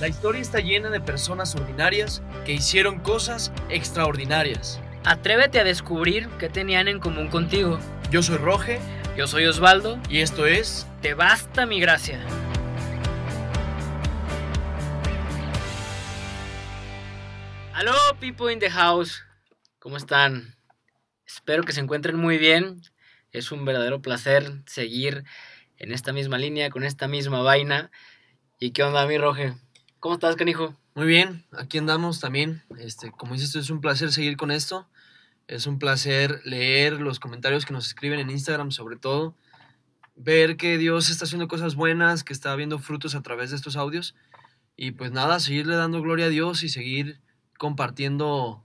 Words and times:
La 0.00 0.08
historia 0.08 0.40
está 0.42 0.58
llena 0.58 0.90
de 0.90 1.00
personas 1.00 1.54
ordinarias 1.54 2.20
que 2.44 2.52
hicieron 2.52 2.98
cosas 2.98 3.52
extraordinarias. 3.68 4.80
Atrévete 5.04 5.60
a 5.60 5.64
descubrir 5.64 6.28
qué 6.40 6.48
tenían 6.48 6.88
en 6.88 6.98
común 6.98 7.28
contigo. 7.28 7.78
Yo 8.10 8.20
soy 8.20 8.38
Roge 8.38 8.80
Yo 9.16 9.28
soy 9.28 9.46
Osvaldo. 9.46 10.00
y 10.08 10.18
esto 10.18 10.46
es 10.46 10.88
Te 11.00 11.14
basta 11.14 11.64
mi 11.64 11.78
gracia. 11.78 12.18
Aló, 17.72 17.94
people 18.18 18.52
in 18.52 18.58
the 18.58 18.70
house. 18.70 19.22
¿Cómo 19.78 19.96
están? 19.96 20.56
Espero 21.24 21.62
que 21.62 21.72
se 21.72 21.80
encuentren 21.80 22.16
muy 22.16 22.38
bien. 22.38 22.80
Es 23.30 23.52
un 23.52 23.64
verdadero 23.64 24.02
placer 24.02 24.50
seguir 24.66 25.22
en 25.76 25.92
esta 25.92 26.12
misma 26.12 26.36
línea, 26.36 26.70
con 26.70 26.82
esta 26.82 27.06
misma 27.06 27.42
vaina. 27.42 27.92
¿Y 28.58 28.72
qué 28.72 28.82
onda, 28.82 29.06
mi 29.06 29.18
Roge? 29.18 29.54
¿Cómo 30.04 30.16
estás, 30.16 30.36
canijo? 30.36 30.76
Muy 30.94 31.06
bien, 31.06 31.46
aquí 31.52 31.78
andamos 31.78 32.20
también. 32.20 32.62
Este, 32.78 33.10
como 33.10 33.32
dices, 33.32 33.56
es 33.56 33.70
un 33.70 33.80
placer 33.80 34.12
seguir 34.12 34.36
con 34.36 34.50
esto. 34.50 34.86
Es 35.48 35.66
un 35.66 35.78
placer 35.78 36.42
leer 36.44 37.00
los 37.00 37.18
comentarios 37.18 37.64
que 37.64 37.72
nos 37.72 37.86
escriben 37.86 38.20
en 38.20 38.28
Instagram, 38.28 38.70
sobre 38.70 38.96
todo. 38.96 39.34
Ver 40.14 40.58
que 40.58 40.76
Dios 40.76 41.08
está 41.08 41.24
haciendo 41.24 41.48
cosas 41.48 41.74
buenas, 41.74 42.22
que 42.22 42.34
está 42.34 42.54
viendo 42.54 42.78
frutos 42.78 43.14
a 43.14 43.22
través 43.22 43.48
de 43.48 43.56
estos 43.56 43.76
audios. 43.76 44.14
Y 44.76 44.90
pues 44.90 45.10
nada, 45.10 45.40
seguirle 45.40 45.74
dando 45.74 46.02
gloria 46.02 46.26
a 46.26 46.28
Dios 46.28 46.64
y 46.64 46.68
seguir 46.68 47.18
compartiendo 47.56 48.62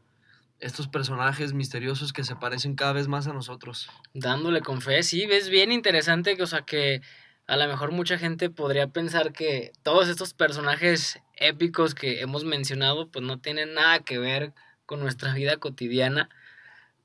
estos 0.60 0.90
personajes 0.90 1.54
misteriosos 1.54 2.12
que 2.12 2.26
se 2.26 2.36
parecen 2.36 2.76
cada 2.76 2.92
vez 2.92 3.08
más 3.08 3.28
a 3.28 3.34
nosotros. 3.34 3.90
Dándole 4.14 4.60
con 4.60 4.82
fe, 4.82 5.04
sí, 5.04 5.26
ves 5.26 5.48
bien 5.50 5.72
interesante, 5.72 6.36
que, 6.36 6.44
o 6.44 6.48
sea, 6.48 6.64
que 6.64 7.02
a 7.50 7.58
lo 7.58 7.68
mejor 7.68 7.92
mucha 7.92 8.18
gente 8.18 8.50
podría 8.50 8.88
pensar 8.88 9.34
que 9.34 9.72
todos 9.82 10.08
estos 10.08 10.34
personajes 10.34 11.20
épicos 11.36 11.96
que 11.96 12.22
hemos 12.22 12.46
mencionado, 12.46 13.10
pues 13.10 13.26
no 13.26 13.40
tienen 13.40 13.74
nada 13.74 14.00
que 14.00 14.20
ver 14.20 14.54
con 14.86 15.00
nuestra 15.00 15.34
vida 15.34 15.58
cotidiana, 15.58 16.30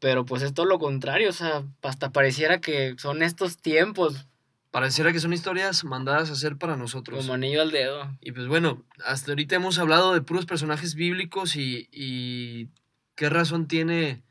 pero 0.00 0.26
pues 0.26 0.42
es 0.42 0.52
todo 0.52 0.66
lo 0.66 0.78
contrario, 0.78 1.30
o 1.30 1.32
sea, 1.32 1.64
hasta 1.82 2.10
pareciera 2.10 2.60
que 2.60 2.94
son 2.98 3.22
estos 3.22 3.56
tiempos, 3.56 4.26
Pareciera 4.70 5.12
que 5.12 5.20
son 5.20 5.32
historias 5.32 5.84
mandadas 5.84 6.30
a 6.30 6.32
hacer 6.32 6.56
para 6.56 6.76
nosotros. 6.76 7.20
como 7.20 7.34
anillo 7.34 7.62
al 7.62 7.70
dedo. 7.70 8.10
Y 8.20 8.32
pues 8.32 8.48
bueno, 8.48 8.82
hasta 9.04 9.30
ahorita 9.30 9.54
hemos 9.54 9.78
hablado 9.78 10.12
de 10.12 10.20
puros 10.20 10.46
personajes 10.46 10.96
bíblicos 10.96 11.54
y, 11.54 11.88
y 11.92 12.70
qué 13.14 13.30
razón 13.30 13.68
tiene 13.68 14.24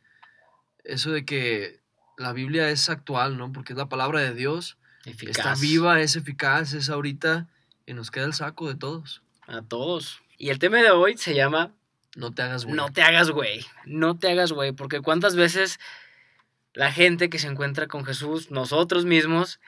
eso 0.84 1.12
de 1.12 1.24
que 1.24 1.80
la 2.18 2.34
Biblia 2.34 2.70
es 2.70 2.90
actual, 2.90 3.38
¿no? 3.38 3.54
Porque 3.54 3.72
es 3.72 3.78
la 3.78 3.88
palabra 3.88 4.20
de 4.20 4.34
Dios, 4.34 4.78
Eficaz. 5.06 5.38
está 5.38 5.56
viva, 5.56 6.02
es 6.02 6.16
eficaz, 6.16 6.74
es 6.74 6.90
ahorita 6.90 7.48
y 7.86 7.94
nos 7.94 8.12
queda 8.12 8.26
el 8.26 8.34
saco 8.34 8.68
de 8.68 8.76
todos. 8.76 9.22
A 9.48 9.62
todos. 9.62 10.22
Y 10.38 10.50
el 10.50 10.60
tema 10.60 10.78
de 10.78 10.92
hoy 10.92 11.18
se 11.18 11.36
llama 11.36 11.72
No 12.16 12.32
te 12.34 12.42
hagas 12.42 12.66
güey. 12.66 12.76
No 12.76 12.92
te 12.92 13.02
hagas 13.02 13.30
güey, 13.30 13.66
no 13.86 14.18
te 14.18 14.32
hagas 14.32 14.52
güey, 14.52 14.72
porque 14.72 15.02
cuántas 15.02 15.36
veces 15.36 15.80
la 16.74 16.92
gente 16.92 17.30
que 17.30 17.40
se 17.40 17.48
encuentra 17.48 17.88
con 17.88 18.06
Jesús, 18.06 18.50
nosotros 18.50 19.06
mismos, 19.06 19.60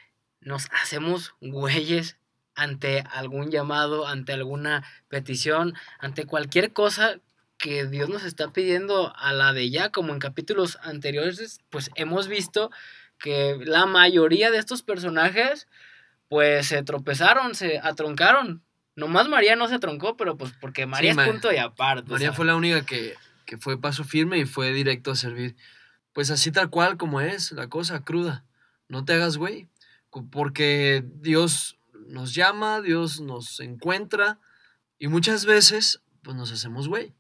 nos 0.41 0.67
hacemos 0.71 1.33
güeyes 1.41 2.17
ante 2.55 3.03
algún 3.11 3.51
llamado, 3.51 4.07
ante 4.07 4.33
alguna 4.33 4.83
petición, 5.09 5.73
ante 5.99 6.25
cualquier 6.25 6.71
cosa 6.71 7.19
que 7.57 7.85
Dios 7.85 8.09
nos 8.09 8.23
está 8.23 8.51
pidiendo 8.51 9.15
a 9.15 9.33
la 9.33 9.53
de 9.53 9.69
ya, 9.69 9.91
como 9.91 10.13
en 10.13 10.19
capítulos 10.19 10.77
anteriores, 10.81 11.59
pues 11.69 11.91
hemos 11.95 12.27
visto 12.27 12.71
que 13.19 13.57
la 13.65 13.85
mayoría 13.85 14.51
de 14.51 14.57
estos 14.57 14.83
personajes, 14.83 15.67
pues 16.27 16.67
se 16.67 16.83
tropezaron, 16.83 17.55
se 17.55 17.79
atroncaron. 17.79 18.63
Nomás 18.95 19.27
María 19.27 19.55
no 19.55 19.67
se 19.67 19.79
troncó, 19.79 20.15
pero 20.15 20.37
pues 20.37 20.53
porque 20.61 20.85
María 20.85 21.13
Ma- 21.13 21.25
es 21.25 21.31
punto 21.31 21.51
y 21.51 21.57
aparte. 21.57 22.11
María 22.11 22.27
¿sabes? 22.27 22.37
fue 22.37 22.45
la 22.45 22.55
única 22.55 22.85
que, 22.85 23.15
que 23.45 23.57
fue 23.57 23.79
paso 23.79 24.03
firme 24.03 24.37
y 24.39 24.45
fue 24.45 24.71
directo 24.73 25.11
a 25.11 25.15
servir. 25.15 25.55
Pues 26.13 26.31
así 26.31 26.51
tal 26.51 26.69
cual 26.69 26.97
como 26.97 27.19
es 27.21 27.51
la 27.51 27.67
cosa 27.67 28.03
cruda. 28.03 28.45
No 28.87 29.03
te 29.03 29.13
hagas 29.13 29.37
güey. 29.37 29.67
Porque 30.31 31.03
Dios 31.05 31.77
nos 32.07 32.33
llama, 32.33 32.81
Dios 32.81 33.19
nos 33.19 33.59
encuentra 33.59 34.39
y 34.97 35.07
muchas 35.09 35.45
veces 35.45 36.01
pues 36.21 36.37
nos 36.37 36.51
hacemos 36.53 36.87
güey. 36.87 37.13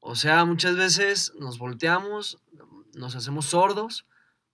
O 0.00 0.16
sea, 0.16 0.44
muchas 0.46 0.76
veces 0.76 1.32
nos 1.38 1.58
volteamos, 1.58 2.38
nos 2.94 3.14
hacemos 3.16 3.46
sordos 3.46 4.06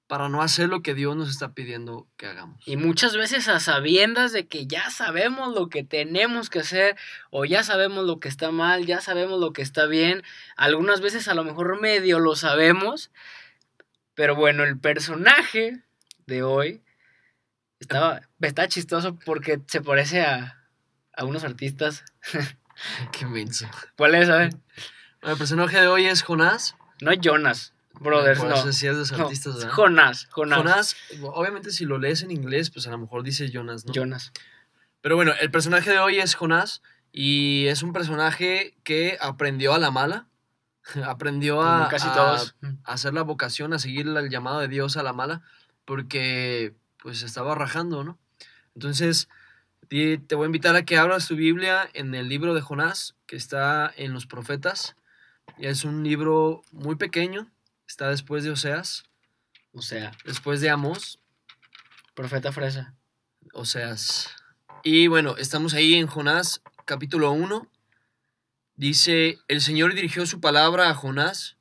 para 0.08 0.30
no 0.30 0.42
hacer 0.42 0.70
lo 0.70 0.82
que 0.82 0.94
Dios 0.94 1.14
nos 1.14 1.28
está 1.28 1.52
pidiendo 1.52 2.08
que 2.16 2.26
hagamos. 2.26 2.66
Y 2.66 2.78
muchas 2.78 3.14
veces 3.14 3.46
a 3.46 3.60
sabiendas 3.60 4.32
de 4.32 4.46
que 4.46 4.66
ya 4.66 4.88
sabemos 4.90 5.54
lo 5.54 5.68
que 5.68 5.84
tenemos 5.84 6.48
que 6.48 6.60
hacer 6.60 6.96
o 7.30 7.44
ya 7.44 7.62
sabemos 7.62 8.06
lo 8.06 8.18
que 8.18 8.28
está 8.28 8.50
mal, 8.50 8.86
ya 8.86 9.02
sabemos 9.02 9.38
lo 9.38 9.52
que 9.52 9.60
está 9.60 9.84
bien. 9.84 10.22
Algunas 10.56 11.02
veces 11.02 11.28
a 11.28 11.34
lo 11.34 11.44
mejor 11.44 11.78
medio 11.80 12.20
lo 12.20 12.36
sabemos. 12.36 13.10
Pero 14.14 14.34
bueno, 14.34 14.64
el 14.64 14.78
personaje 14.78 15.82
de 16.26 16.42
hoy 16.42 16.82
estaba, 17.78 18.22
está 18.40 18.66
chistoso 18.66 19.18
porque 19.26 19.60
se 19.66 19.82
parece 19.82 20.22
a, 20.22 20.64
a 21.12 21.24
unos 21.26 21.44
artistas. 21.44 22.02
Qué 23.12 23.26
menso. 23.26 23.68
¿Cuáles 23.94 24.28
saben? 24.28 24.62
Bueno, 25.20 25.34
el 25.34 25.38
personaje 25.38 25.78
de 25.78 25.86
hoy 25.86 26.06
es 26.06 26.22
Jonás. 26.22 26.76
No 27.00 27.12
Jonas, 27.12 27.74
brothers, 28.00 28.38
Por 28.38 28.48
no. 28.48 28.54
los 28.56 29.12
artistas, 29.12 29.66
Jonás. 29.70 30.26
Jonás, 30.30 30.96
obviamente 31.22 31.70
si 31.70 31.84
lo 31.84 31.98
lees 31.98 32.22
en 32.22 32.30
inglés, 32.30 32.70
pues 32.70 32.86
a 32.86 32.90
lo 32.90 32.98
mejor 32.98 33.22
dice 33.22 33.50
Jonas, 33.50 33.84
¿no? 33.86 33.92
Jonas. 33.92 34.32
Pero 35.00 35.16
bueno, 35.16 35.32
el 35.40 35.50
personaje 35.50 35.90
de 35.90 35.98
hoy 35.98 36.18
es 36.18 36.34
Jonás 36.34 36.82
y 37.12 37.66
es 37.66 37.82
un 37.82 37.92
personaje 37.92 38.76
que 38.84 39.16
aprendió 39.20 39.74
a 39.74 39.78
la 39.78 39.90
mala, 39.90 40.26
aprendió 41.04 41.62
a, 41.62 41.88
casi 41.88 42.08
a- 42.08 42.14
todos. 42.14 42.56
a 42.84 42.92
hacer 42.92 43.14
la 43.14 43.22
vocación, 43.22 43.72
a 43.72 43.78
seguir 43.78 44.06
el 44.06 44.30
llamado 44.30 44.60
de 44.60 44.68
Dios 44.68 44.96
a 44.96 45.02
la 45.02 45.12
mala, 45.12 45.42
porque 45.84 46.74
pues 47.02 47.22
estaba 47.22 47.54
rajando, 47.54 48.04
¿no? 48.04 48.18
Entonces, 48.74 49.28
te 49.88 50.34
voy 50.34 50.44
a 50.44 50.46
invitar 50.46 50.76
a 50.76 50.84
que 50.84 50.98
abras 50.98 51.26
tu 51.28 51.34
Biblia 51.36 51.88
en 51.94 52.14
el 52.14 52.28
libro 52.28 52.54
de 52.54 52.60
Jonás, 52.60 53.14
que 53.26 53.36
está 53.36 53.92
en 53.96 54.12
los 54.12 54.26
profetas. 54.26 54.96
Y 55.56 55.66
es 55.66 55.84
un 55.84 56.04
libro 56.04 56.62
muy 56.72 56.96
pequeño, 56.96 57.50
está 57.88 58.10
después 58.10 58.44
de 58.44 58.50
Oseas, 58.50 59.04
O 59.72 59.82
sea, 59.82 60.12
después 60.24 60.60
de 60.60 60.70
Amós, 60.70 61.18
profeta 62.14 62.52
fresa. 62.52 62.94
Oseas. 63.52 64.30
Y 64.84 65.08
bueno, 65.08 65.36
estamos 65.36 65.74
ahí 65.74 65.94
en 65.94 66.06
Jonás, 66.06 66.62
capítulo 66.84 67.32
1. 67.32 67.68
Dice, 68.76 69.38
el 69.48 69.60
Señor 69.60 69.94
dirigió 69.94 70.26
su 70.26 70.40
palabra 70.40 70.90
a 70.90 70.94
Jonás, 70.94 71.56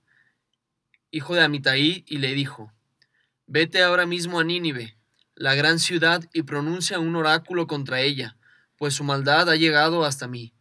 hijo 1.11 1.33
de 1.33 1.43
Amitai, 1.43 2.03
y 2.07 2.17
le 2.17 2.33
dijo, 2.33 2.73
vete 3.45 3.81
ahora 3.81 4.05
mismo 4.05 4.39
a 4.39 4.43
Nínive, 4.43 4.97
la 5.35 5.55
gran 5.55 5.79
ciudad, 5.79 6.29
y 6.33 6.43
pronuncia 6.43 6.99
un 6.99 7.15
oráculo 7.15 7.67
contra 7.67 8.01
ella, 8.01 8.37
pues 8.77 8.93
su 8.93 9.03
maldad 9.03 9.49
ha 9.49 9.55
llegado 9.55 10.05
hasta 10.05 10.27
mí. 10.27 10.53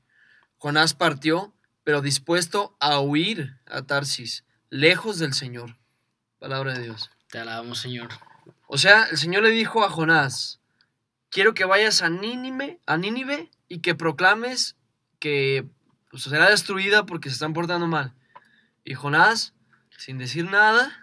Jonás 0.56 0.94
partió, 0.94 1.54
pero 1.84 2.02
dispuesto 2.02 2.76
a 2.80 3.00
huir 3.00 3.58
a 3.66 3.82
Tarsis, 3.82 4.45
lejos 4.70 5.18
del 5.18 5.34
Señor. 5.34 5.76
Palabra 6.38 6.74
de 6.74 6.84
Dios. 6.84 7.10
Te 7.30 7.38
alabamos, 7.38 7.78
Señor. 7.78 8.08
O 8.66 8.78
sea, 8.78 9.04
el 9.04 9.16
Señor 9.16 9.42
le 9.42 9.50
dijo 9.50 9.84
a 9.84 9.90
Jonás, 9.90 10.60
quiero 11.30 11.54
que 11.54 11.64
vayas 11.64 12.02
a 12.02 12.08
Nínive, 12.08 12.80
a 12.86 12.96
Nínive 12.96 13.50
y 13.68 13.78
que 13.78 13.94
proclames 13.94 14.76
que 15.18 15.66
pues, 16.10 16.24
será 16.24 16.50
destruida 16.50 17.06
porque 17.06 17.28
se 17.28 17.34
están 17.34 17.52
portando 17.52 17.86
mal. 17.86 18.14
Y 18.84 18.94
Jonás, 18.94 19.54
sin 19.98 20.18
decir 20.18 20.48
nada, 20.48 20.98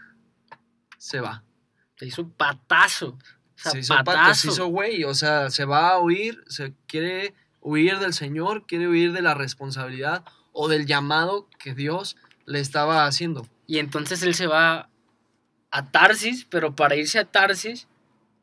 se 0.97 1.19
va. 1.19 1.43
Se 1.97 2.05
hizo 2.07 2.29
patazo. 2.29 3.17
Se 3.55 3.79
hizo 3.79 3.93
pato, 3.93 4.11
Zapatazo. 4.11 4.41
se 4.41 4.47
hizo 4.49 4.67
güey, 4.67 5.03
o 5.03 5.13
sea, 5.13 5.49
se 5.49 5.65
va 5.65 5.89
a 5.89 5.99
huir, 5.99 6.43
se 6.47 6.73
quiere 6.87 7.33
huir 7.61 7.99
del 7.99 8.13
Señor, 8.13 8.65
quiere 8.65 8.87
huir 8.87 9.13
de 9.13 9.21
la 9.21 9.33
responsabilidad 9.33 10.25
o 10.51 10.67
del 10.67 10.85
llamado 10.85 11.49
que 11.59 11.73
Dios 11.73 12.17
le 12.45 12.59
estaba 12.59 13.05
haciendo. 13.05 13.47
Y 13.67 13.79
entonces 13.79 14.23
él 14.23 14.35
se 14.35 14.47
va 14.47 14.89
a 15.71 15.91
Tarsis, 15.91 16.45
pero 16.49 16.75
para 16.75 16.95
irse 16.95 17.19
a 17.19 17.25
Tarsis, 17.25 17.87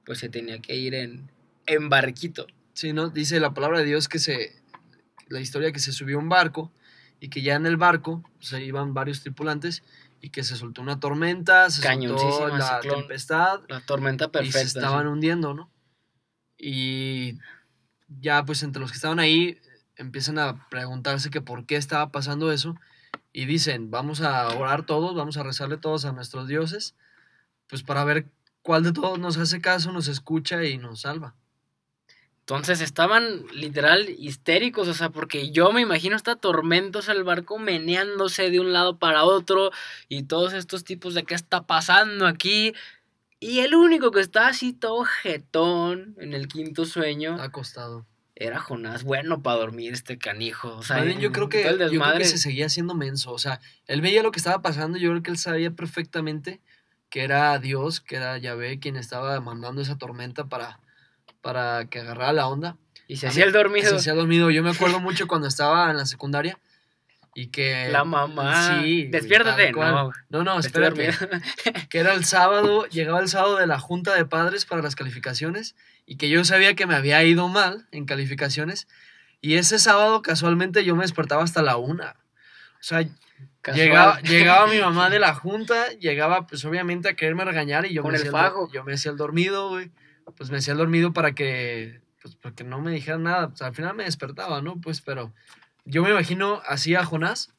pues 0.05 0.19
se 0.19 0.29
tenía 0.29 0.61
que 0.61 0.75
ir 0.76 0.94
en, 0.94 1.31
en 1.67 1.88
barquito. 1.88 2.47
Sí, 2.73 2.93
¿no? 2.93 3.11
Dice 3.11 3.41
la 3.41 3.55
palabra 3.55 3.81
de 3.81 3.85
Dios 3.85 4.08
que 4.08 4.19
se. 4.19 4.61
La 5.29 5.41
historia 5.41 5.70
que 5.70 5.79
se 5.79 5.93
subió 5.93 6.19
un 6.19 6.29
barco 6.29 6.73
y 7.20 7.29
que 7.29 7.43
ya 7.43 7.55
en 7.55 7.67
el 7.67 7.76
barco 7.76 8.25
se 8.41 8.64
iban 8.64 8.94
varios 8.94 9.20
tripulantes 9.20 9.85
y 10.20 10.31
que 10.31 10.43
se 10.43 10.56
soltó 10.56 10.82
una 10.82 10.99
tormenta, 10.99 11.70
se 11.70 11.82
soltó 11.82 12.49
la 12.49 12.81
ciclón. 12.81 13.00
tempestad 13.00 13.61
La 13.69 13.81
tormenta 13.81 14.25
y 14.25 14.29
perfecta. 14.29 14.58
se 14.58 14.67
estaban 14.67 15.03
sí. 15.03 15.08
hundiendo, 15.08 15.55
¿no? 15.55 15.70
Y 16.58 17.38
ya, 18.08 18.44
pues 18.44 18.62
entre 18.62 18.81
los 18.81 18.91
que 18.91 18.96
estaban 18.96 19.20
ahí 19.20 19.58
empiezan 19.96 20.38
a 20.38 20.69
preguntarse 20.69 21.31
que 21.31 21.41
por 21.41 21.67
qué 21.67 21.76
estaba 21.76 22.11
pasando 22.11 22.50
eso 22.50 22.75
y 23.32 23.47
dicen, 23.47 23.91
vamos 23.91 24.21
a 24.21 24.49
orar 24.49 24.87
todos, 24.87 25.15
vamos 25.15 25.37
a 25.37 25.43
rezarle 25.43 25.77
todos 25.77 26.05
a 26.05 26.12
nuestros 26.12 26.49
dioses, 26.49 26.94
pues 27.69 27.82
para 27.82 28.05
ver 28.05 28.27
cuál 28.62 28.82
de 28.82 28.93
todos 28.93 29.19
nos 29.19 29.37
hace 29.38 29.61
caso, 29.61 29.93
nos 29.93 30.09
escucha 30.09 30.65
y 30.65 30.79
nos 30.79 31.03
salva. 31.03 31.35
Entonces 32.41 32.81
estaban 32.81 33.47
literal 33.55 34.11
histéricos, 34.19 34.88
o 34.88 34.94
sea, 34.94 35.11
porque 35.11 35.53
yo 35.53 35.71
me 35.71 35.82
imagino 35.82 36.17
esta 36.17 36.35
tormentos 36.35 37.09
el 37.09 37.23
barco 37.23 37.61
meneándose 37.61 38.50
de 38.50 38.59
un 38.59 38.73
lado 38.73 38.99
para 38.99 39.23
otro 39.23 39.71
y 40.09 40.25
todos 40.25 40.53
estos 40.53 40.82
tipos 40.82 41.15
de 41.15 41.23
qué 41.23 41.37
está 41.37 41.62
pasando 41.62 42.27
aquí. 42.27 42.75
Y 43.38 43.61
el 43.61 43.77
único 43.77 44.11
que 44.11 44.21
está 44.21 44.49
así 44.49 44.73
todo 44.73 45.05
jetón 45.05 46.17
en 46.19 46.35
el 46.35 46.49
quinto 46.49 46.87
sueño 46.87 47.41
Acostado. 47.41 48.05
Era 48.41 48.59
Jonás. 48.59 49.05
Bueno 49.05 49.43
para 49.43 49.59
dormir 49.59 49.93
este 49.93 50.19
canijo. 50.19 50.75
O 50.77 50.83
sea, 50.83 51.05
yo 51.05 51.31
creo 51.31 51.51
que, 51.51 51.63
yo 51.63 52.01
creo 52.01 52.19
que 52.19 52.25
se 52.25 52.39
seguía 52.39 52.67
haciendo 52.67 52.95
menso. 52.95 53.33
O 53.33 53.39
sea, 53.39 53.61
él 53.87 54.01
veía 54.01 54.23
lo 54.23 54.33
que 54.33 54.39
estaba 54.39 54.63
pasando. 54.63 54.97
Yo 54.97 55.11
creo 55.11 55.23
que 55.23 55.31
él 55.31 55.39
sabía 55.39 55.71
perfectamente 55.71 56.61
que 57.11 57.23
era 57.23 57.59
Dios, 57.59 58.01
que 58.01 58.17
era 58.17 58.39
Yahvé 58.39 58.81
quien 58.81 58.97
estaba 58.97 59.39
mandando 59.41 59.83
esa 59.83 59.99
tormenta 59.99 60.47
para, 60.47 60.81
para 61.43 61.85
que 61.91 62.01
agarrara 62.01 62.33
la 62.33 62.49
onda. 62.49 62.77
Y 63.07 63.17
se 63.17 63.27
hacía 63.27 63.45
el 63.45 63.53
dormido. 63.53 63.91
Se 63.91 63.97
hacía 63.97 64.15
dormido. 64.15 64.51
Yo 64.51 64.63
me 64.63 64.71
acuerdo 64.71 65.01
mucho 65.01 65.27
cuando 65.27 65.47
estaba 65.47 65.91
en 65.91 65.99
la 65.99 66.07
secundaria 66.07 66.59
y 67.35 67.49
que... 67.49 67.91
La 67.91 68.05
mamá. 68.05 68.81
Sí, 68.81 69.07
Despiértate. 69.09 69.73
No, 69.73 70.13
No, 70.31 70.45
no, 70.45 70.59
espérate. 70.61 71.13
dormido. 71.13 71.41
Que 71.91 71.99
era 71.99 72.15
el 72.15 72.25
sábado, 72.25 72.87
llegaba 72.87 73.21
el 73.21 73.29
sábado 73.29 73.57
de 73.59 73.67
la 73.67 73.79
junta 73.79 74.15
de 74.15 74.25
padres 74.25 74.65
para 74.65 74.81
las 74.81 74.97
calificaciones 74.97 75.75
y 76.11 76.17
que 76.17 76.29
yo 76.29 76.45
sabía 76.45 76.75
que 76.75 76.89
me 76.89 76.97
había 76.97 77.23
ido 77.23 77.47
mal 77.47 77.87
en 77.93 78.05
calificaciones 78.05 78.89
y 79.41 79.55
ese 79.55 79.79
sábado 79.79 80.23
casualmente 80.23 80.85
yo 80.85 80.97
me 80.97 81.03
despertaba 81.03 81.45
hasta 81.45 81.62
la 81.62 81.77
una. 81.77 82.17
O 82.81 82.83
sea, 82.83 83.09
llegaba, 83.73 84.21
llegaba 84.23 84.67
mi 84.67 84.81
mamá 84.81 85.09
de 85.11 85.21
la 85.21 85.37
junta, 85.37 85.93
llegaba 86.01 86.49
pues 86.49 86.65
obviamente 86.65 87.09
a 87.09 87.15
quererme 87.15 87.45
regañar 87.45 87.87
y 87.87 87.95
yo 87.95 88.03
Con 88.03 88.11
me 88.11 88.17
el 88.17 88.23
hacía 88.23 88.33
fajo. 88.33 88.69
yo 88.73 88.83
me 88.83 88.95
hacía 88.95 89.12
el 89.12 89.19
dormido, 89.19 89.69
güey. 89.69 89.93
Pues 90.37 90.51
me 90.51 90.57
hacía 90.57 90.73
el 90.73 90.79
dormido 90.79 91.12
para 91.12 91.31
que 91.31 92.01
pues 92.21 92.35
porque 92.35 92.65
no 92.65 92.81
me 92.81 92.91
dijeran 92.91 93.23
nada. 93.23 93.51
Pues 93.51 93.63
al 93.63 93.73
final 93.73 93.95
me 93.95 94.03
despertaba, 94.03 94.61
¿no? 94.63 94.81
Pues 94.81 95.03
pero 95.03 95.33
yo 95.85 96.03
me 96.03 96.11
imagino 96.11 96.61
así 96.67 96.97
a 96.97 97.05
Jonás 97.05 97.55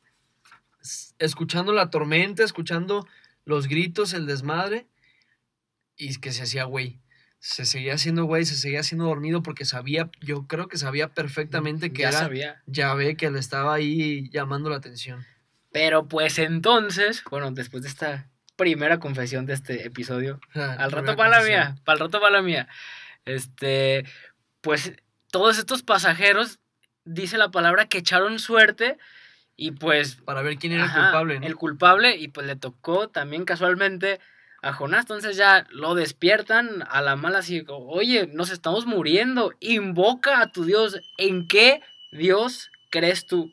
escuchando 1.19 1.71
la 1.71 1.89
tormenta, 1.89 2.43
escuchando 2.43 3.07
los 3.45 3.69
gritos, 3.69 4.11
el 4.11 4.25
desmadre 4.25 4.87
y 5.95 6.19
que 6.19 6.33
se 6.33 6.43
hacía 6.43 6.65
güey. 6.65 6.99
Se 7.41 7.65
seguía 7.65 7.95
haciendo 7.95 8.25
güey, 8.25 8.45
se 8.45 8.55
seguía 8.55 8.81
haciendo 8.81 9.05
dormido 9.05 9.41
porque 9.41 9.65
sabía, 9.65 10.11
yo 10.21 10.45
creo 10.45 10.67
que 10.67 10.77
sabía 10.77 11.07
perfectamente 11.07 11.91
que 11.91 12.03
ya 12.03 12.09
era 12.09 12.19
sabía. 12.19 12.61
Yahvé 12.67 13.17
que 13.17 13.31
le 13.31 13.39
estaba 13.39 13.73
ahí 13.73 14.29
llamando 14.29 14.69
la 14.69 14.75
atención. 14.75 15.25
Pero 15.71 16.07
pues 16.07 16.37
entonces, 16.37 17.23
bueno, 17.31 17.49
después 17.51 17.81
de 17.81 17.89
esta 17.89 18.29
primera 18.57 18.99
confesión 18.99 19.47
de 19.47 19.53
este 19.53 19.87
episodio, 19.87 20.39
al 20.53 20.91
rato 20.91 21.15
para 21.15 21.39
la 21.39 21.43
mía, 21.43 21.75
para 21.83 21.95
el 21.95 21.99
rato 22.01 22.21
para 22.21 22.31
la 22.31 22.41
mía. 22.43 22.67
Este, 23.25 24.05
pues 24.61 24.93
todos 25.31 25.57
estos 25.57 25.81
pasajeros, 25.81 26.59
dice 27.05 27.39
la 27.39 27.49
palabra 27.49 27.87
que 27.87 27.97
echaron 27.97 28.37
suerte 28.37 28.97
y 29.55 29.71
pues 29.71 30.15
Para 30.15 30.43
ver 30.43 30.57
quién 30.57 30.73
era 30.73 30.85
ajá, 30.85 30.97
el 30.97 31.03
culpable, 31.05 31.39
¿no? 31.39 31.47
el 31.47 31.55
culpable 31.55 32.15
y 32.17 32.27
pues 32.27 32.45
le 32.45 32.55
tocó 32.55 33.09
también 33.09 33.45
casualmente 33.45 34.19
a 34.61 34.73
Jonás, 34.73 35.01
entonces 35.05 35.37
ya 35.37 35.65
lo 35.71 35.95
despiertan 35.95 36.83
a 36.89 37.01
la 37.01 37.15
mala 37.15 37.39
así, 37.39 37.63
oye, 37.67 38.27
nos 38.31 38.51
estamos 38.51 38.85
muriendo, 38.85 39.53
invoca 39.59 40.41
a 40.41 40.51
tu 40.51 40.65
Dios, 40.65 40.99
¿en 41.17 41.47
qué 41.47 41.81
Dios 42.11 42.69
crees 42.91 43.25
tú? 43.25 43.51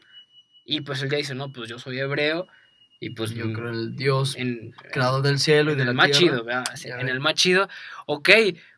Y 0.64 0.82
pues 0.82 1.02
él 1.02 1.10
ya 1.10 1.16
dice, 1.16 1.34
no, 1.34 1.50
pues 1.52 1.69
yo 1.70 1.78
soy 1.78 1.99
hebreo 1.99 2.46
y 3.00 3.10
pues 3.10 3.31
Yo 3.31 3.52
creo 3.52 3.70
el 3.70 3.96
Dios 3.96 4.37
en, 4.37 4.72
creador 4.93 5.22
del 5.22 5.38
cielo 5.38 5.70
y 5.70 5.75
en 5.75 5.78
de 5.78 5.82
el 5.84 5.87
la 5.88 5.94
más 5.94 6.06
tierra. 6.10 6.19
chido, 6.19 6.44
¿verdad? 6.44 6.64
Sí, 6.75 6.88
en 6.88 7.08
el 7.08 7.20
más 7.20 7.34
chido. 7.34 7.69
Ok, 8.06 8.28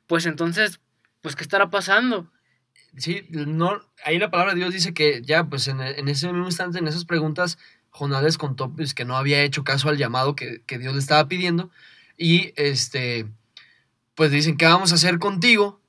pues 0.06 0.26
entonces, 0.26 0.80
pues 1.22 1.34
¿qué 1.34 1.42
estará 1.42 1.70
pasando? 1.70 2.30
Sí, 2.96 3.26
no, 3.30 3.80
ahí 4.04 4.18
la 4.18 4.30
palabra 4.30 4.52
de 4.52 4.60
Dios 4.60 4.72
dice 4.72 4.94
que 4.94 5.22
ya, 5.22 5.44
pues 5.44 5.68
en, 5.68 5.80
en 5.80 6.08
ese 6.08 6.26
mismo 6.28 6.46
instante, 6.46 6.78
en 6.78 6.86
esas 6.88 7.04
preguntas, 7.04 7.58
Jonás 7.90 8.22
les 8.22 8.38
contó 8.38 8.72
pues, 8.74 8.94
que 8.94 9.04
no 9.04 9.16
había 9.16 9.42
hecho 9.42 9.64
caso 9.64 9.88
al 9.88 9.96
llamado 9.96 10.36
que, 10.36 10.62
que 10.66 10.78
Dios 10.78 10.92
le 10.94 11.00
estaba 11.00 11.26
pidiendo. 11.28 11.70
Y 12.22 12.52
este, 12.56 13.26
pues 14.14 14.30
dicen, 14.30 14.58
¿qué 14.58 14.66
vamos 14.66 14.92
a 14.92 14.96
hacer 14.96 15.18
contigo? 15.18 15.80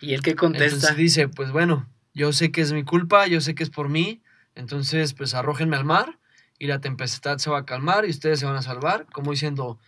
Y 0.00 0.14
el 0.14 0.22
que 0.22 0.34
contesta, 0.34 0.74
Entonces 0.76 0.96
dice, 0.96 1.28
pues 1.28 1.50
bueno, 1.52 1.86
yo 2.14 2.32
sé 2.32 2.50
que 2.50 2.62
es 2.62 2.72
mi 2.72 2.84
culpa, 2.84 3.26
yo 3.26 3.42
sé 3.42 3.54
que 3.54 3.62
es 3.62 3.68
por 3.70 3.90
mí, 3.90 4.22
entonces 4.54 5.12
pues 5.12 5.34
arrójenme 5.34 5.76
al 5.76 5.84
mar 5.84 6.18
y 6.58 6.68
la 6.68 6.80
tempestad 6.80 7.36
se 7.36 7.50
va 7.50 7.58
a 7.58 7.64
calmar 7.66 8.06
y 8.06 8.10
ustedes 8.10 8.38
se 8.40 8.46
van 8.46 8.56
a 8.56 8.62
salvar, 8.62 9.04
como 9.12 9.32
diciendo, 9.32 9.78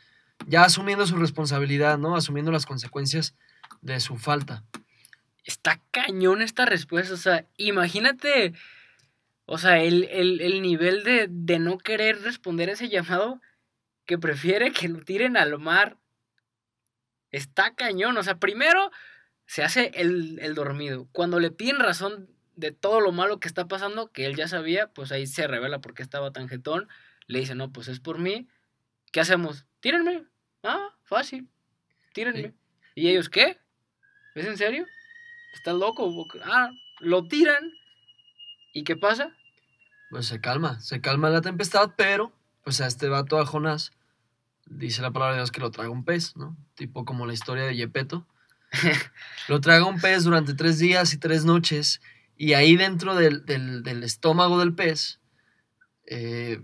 ya 0.46 0.64
asumiendo 0.64 1.06
su 1.06 1.16
responsabilidad, 1.16 1.96
¿no? 1.96 2.14
Asumiendo 2.14 2.52
las 2.52 2.66
consecuencias 2.66 3.34
de 3.80 3.98
su 4.00 4.16
falta. 4.16 4.64
está 5.44 5.80
cañón 5.92 6.42
esta 6.42 6.66
respuesta. 6.66 7.14
O 7.14 7.16
sea, 7.16 7.46
imagínate, 7.56 8.52
o 9.46 9.56
sea, 9.58 9.80
el, 9.82 10.04
el- 10.10 10.40
el 10.42 10.60
nivel 10.60 11.04
de, 11.04 11.28
de 11.30 11.58
no 11.58 11.78
querer 11.78 12.20
responder 12.22 12.68
ese 12.68 12.88
llamado 12.90 13.40
que 14.06 14.18
prefiere 14.18 14.72
que 14.72 14.88
lo 14.88 15.00
tiren 15.02 15.36
al 15.36 15.58
mar. 15.58 15.98
Está 17.30 17.74
cañón. 17.74 18.16
O 18.16 18.22
sea, 18.22 18.38
primero 18.38 18.90
se 19.46 19.62
hace 19.62 19.90
el, 19.94 20.38
el 20.40 20.54
dormido. 20.54 21.08
Cuando 21.12 21.40
le 21.40 21.50
piden 21.50 21.80
razón 21.80 22.30
de 22.54 22.72
todo 22.72 23.00
lo 23.00 23.12
malo 23.12 23.38
que 23.38 23.48
está 23.48 23.68
pasando, 23.68 24.10
que 24.12 24.24
él 24.26 24.34
ya 24.36 24.48
sabía, 24.48 24.88
pues 24.88 25.12
ahí 25.12 25.26
se 25.26 25.46
revela 25.46 25.80
por 25.80 25.94
qué 25.94 26.02
estaba 26.02 26.32
tan 26.32 26.48
jetón. 26.48 26.88
Le 27.26 27.40
dice, 27.40 27.54
no, 27.54 27.72
pues 27.72 27.88
es 27.88 28.00
por 28.00 28.18
mí. 28.18 28.48
¿Qué 29.12 29.20
hacemos? 29.20 29.66
Tírenme. 29.80 30.24
Ah, 30.62 30.94
fácil. 31.02 31.48
Tírenme. 32.14 32.48
Sí. 32.48 32.54
¿Y 32.94 33.08
ellos 33.08 33.28
qué? 33.28 33.58
¿Es 34.34 34.46
en 34.46 34.56
serio? 34.56 34.86
¿Estás 35.54 35.74
loco? 35.74 36.26
Ah, 36.44 36.70
lo 37.00 37.26
tiran. 37.28 37.72
¿Y 38.72 38.84
qué 38.84 38.96
pasa? 38.96 39.34
Pues 40.10 40.26
se 40.26 40.40
calma, 40.40 40.80
se 40.80 41.00
calma 41.00 41.30
la 41.30 41.40
tempestad, 41.40 41.92
pero 41.96 42.32
pues 42.66 42.80
a 42.80 42.88
este 42.88 43.08
vato, 43.08 43.38
a 43.38 43.46
Jonás, 43.46 43.92
dice 44.68 45.00
la 45.00 45.12
palabra 45.12 45.34
de 45.36 45.38
Dios 45.40 45.52
que 45.52 45.60
lo 45.60 45.70
traga 45.70 45.88
un 45.88 46.04
pez, 46.04 46.36
¿no? 46.36 46.56
Tipo 46.74 47.04
como 47.04 47.24
la 47.24 47.32
historia 47.32 47.62
de 47.62 47.76
Yepeto. 47.76 48.26
lo 49.48 49.60
traga 49.60 49.84
un 49.86 50.00
pez 50.00 50.24
durante 50.24 50.52
tres 50.52 50.80
días 50.80 51.12
y 51.14 51.18
tres 51.18 51.44
noches, 51.44 52.00
y 52.36 52.54
ahí 52.54 52.76
dentro 52.76 53.14
del, 53.14 53.46
del- 53.46 53.84
del 53.84 54.02
estómago 54.02 54.58
del 54.58 54.74
pez, 54.74 55.20
eh, 56.06 56.60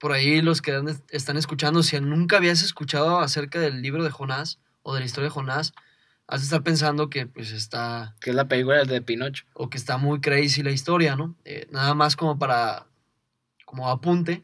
por 0.00 0.10
ahí 0.10 0.42
los 0.42 0.60
que 0.60 0.82
están 1.10 1.36
escuchando, 1.36 1.84
si 1.84 2.00
nunca 2.00 2.38
habías 2.38 2.62
escuchado 2.64 3.20
acerca 3.20 3.60
del 3.60 3.82
libro 3.82 4.02
de 4.02 4.10
Jonás 4.10 4.58
o 4.82 4.94
de 4.94 4.98
la 5.00 5.06
historia 5.06 5.28
de 5.28 5.34
Jonás, 5.34 5.74
has 6.26 6.40
de 6.40 6.44
estar 6.46 6.64
pensando 6.64 7.08
que 7.08 7.26
pues 7.28 7.52
está 7.52 8.16
Que 8.20 8.30
es 8.30 8.36
la 8.36 8.48
película 8.48 8.82
de 8.82 9.00
Pinocho. 9.00 9.44
o 9.54 9.70
que 9.70 9.78
está 9.78 9.96
muy 9.96 10.20
crazy 10.20 10.64
la 10.64 10.72
historia, 10.72 11.14
¿no? 11.14 11.36
Eh, 11.44 11.68
nada 11.70 11.94
más 11.94 12.16
como 12.16 12.36
para, 12.36 12.88
como 13.64 13.88
apunte, 13.88 14.42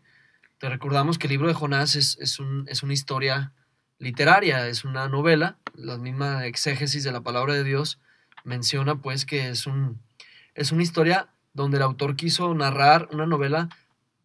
te 0.60 0.68
recordamos 0.68 1.18
que 1.18 1.26
el 1.26 1.32
libro 1.32 1.48
de 1.48 1.54
Jonás 1.54 1.96
es, 1.96 2.16
es, 2.20 2.38
un- 2.38 2.64
es 2.68 2.82
una 2.84 2.92
historia 2.92 3.52
literaria, 3.98 4.68
es 4.68 4.84
una 4.84 5.08
novela, 5.08 5.58
la 5.74 5.98
misma 5.98 6.46
exégesis 6.46 7.02
de 7.02 7.10
la 7.12 7.22
palabra 7.22 7.54
de 7.54 7.64
Dios 7.64 7.98
menciona 8.44 8.94
pues 8.96 9.26
que 9.26 9.48
es, 9.48 9.66
un, 9.66 10.00
es 10.54 10.70
una 10.70 10.82
historia 10.82 11.28
donde 11.52 11.78
el 11.78 11.82
autor 11.82 12.14
quiso 12.16 12.54
narrar 12.54 13.08
una 13.10 13.26
novela 13.26 13.68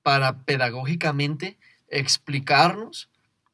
para 0.04 0.44
pedagógicamente 0.44 1.58
explicarnos 1.90 3.10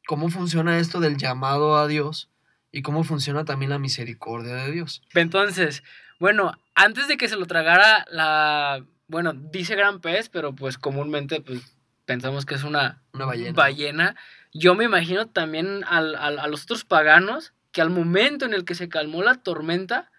cómo 0.06 0.28
funciona 0.28 0.78
esto 0.78 1.00
del 1.00 1.16
llamado 1.16 1.76
a 1.76 1.86
Dios 1.86 2.28
y 2.70 2.82
cómo 2.82 3.04
funciona 3.04 3.44
también 3.44 3.70
la 3.70 3.78
misericordia 3.78 4.54
de 4.54 4.70
Dios. 4.72 5.02
Entonces, 5.14 5.82
bueno, 6.18 6.52
antes 6.74 7.08
de 7.08 7.16
que 7.16 7.28
se 7.28 7.36
lo 7.36 7.46
tragara 7.46 8.04
la... 8.10 8.84
Bueno, 9.08 9.32
dice 9.34 9.74
gran 9.76 10.00
pez, 10.00 10.28
pero 10.28 10.54
pues 10.54 10.78
comúnmente 10.78 11.40
pues 11.40 11.60
pensamos 12.04 12.46
que 12.46 12.54
es 12.54 12.64
una 12.64 13.02
Una 13.12 13.26
ballena. 13.26 13.52
ballena. 13.52 14.16
Yo 14.52 14.74
me 14.74 14.84
imagino 14.84 15.26
también 15.28 15.84
al- 15.88 16.14
al- 16.16 16.38
a 16.38 16.46
los 16.46 16.64
otros 16.64 16.84
paganos 16.84 17.52
que 17.72 17.80
al 17.80 17.90
momento 17.90 18.44
en 18.44 18.52
el 18.54 18.64
que 18.64 18.74
se 18.74 18.88
calmó 18.88 19.22
la 19.22 19.36
tormenta, 19.36 20.10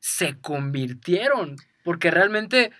se 0.00 0.38
convirtieron. 0.40 1.56
Porque 1.84 2.10
realmente, 2.10 2.72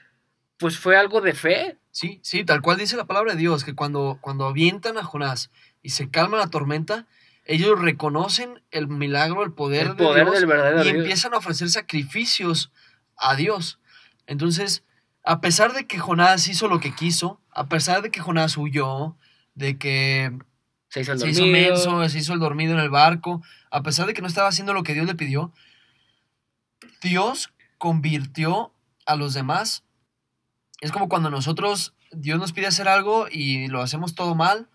pues 0.58 0.78
fue 0.78 0.96
algo 0.96 1.20
de 1.20 1.34
fe. 1.34 1.78
Sí, 1.90 2.20
sí, 2.22 2.44
tal 2.44 2.62
cual 2.62 2.78
dice 2.78 2.96
la 2.96 3.06
palabra 3.06 3.32
de 3.32 3.38
Dios, 3.38 3.64
que 3.64 3.74
cuando, 3.74 4.18
cuando 4.20 4.46
avientan 4.46 4.96
a 4.98 5.02
Jonás 5.04 5.50
y 5.82 5.90
se 5.90 6.10
calma 6.10 6.38
la 6.38 6.48
tormenta, 6.48 7.06
ellos 7.44 7.78
reconocen 7.80 8.62
el 8.70 8.88
milagro, 8.88 9.42
el 9.42 9.52
poder, 9.52 9.88
El 9.88 9.96
de 9.96 10.04
poder 10.04 10.24
Dios 10.24 10.36
del 10.36 10.46
verdadero 10.46 10.80
y 10.80 10.84
Dios. 10.84 10.96
empiezan 10.96 11.34
a 11.34 11.38
ofrecer 11.38 11.68
sacrificios 11.70 12.70
a 13.16 13.34
Dios. 13.36 13.78
Entonces, 14.26 14.84
a 15.24 15.40
pesar 15.40 15.72
de 15.72 15.86
que 15.86 15.98
Jonás 15.98 16.46
hizo 16.48 16.68
lo 16.68 16.78
que 16.80 16.94
quiso, 16.94 17.40
a 17.58 17.68
pesar 17.68 18.02
de 18.02 18.10
que 18.10 18.20
Jonás 18.20 18.56
huyó, 18.56 19.16
de 19.54 19.78
que 19.78 20.32
Se 20.88 21.00
hizo 21.00 21.12
el 21.12 21.18
se 21.18 21.28
hizo 21.28 21.40
dormido. 21.40 21.70
menso, 21.70 22.08
se 22.08 22.18
hizo 22.18 22.32
el 22.32 22.38
dormido 22.38 22.72
en 22.74 22.78
el 22.78 22.88
barco, 22.88 23.42
a 23.70 23.82
pesar 23.82 24.06
de 24.06 24.14
que 24.14 24.22
no 24.22 24.28
estaba 24.28 24.48
haciendo 24.48 24.74
lo 24.74 24.84
que 24.84 24.94
Dios 24.94 25.06
le 25.06 25.16
pidió, 25.16 25.52
Dios 27.02 27.52
convirtió 27.76 28.72
a 29.06 29.16
los 29.16 29.34
demás. 29.34 29.82
Es 30.80 30.92
como 30.92 31.08
cuando 31.08 31.30
nosotros, 31.30 31.94
Dios 32.12 32.38
nos 32.38 32.52
pide 32.52 32.68
hacer 32.68 32.86
algo 32.86 33.26
y 33.28 33.66
lo 33.66 33.82
hacemos 33.82 34.14
todo 34.14 34.36
mal, 34.36 34.68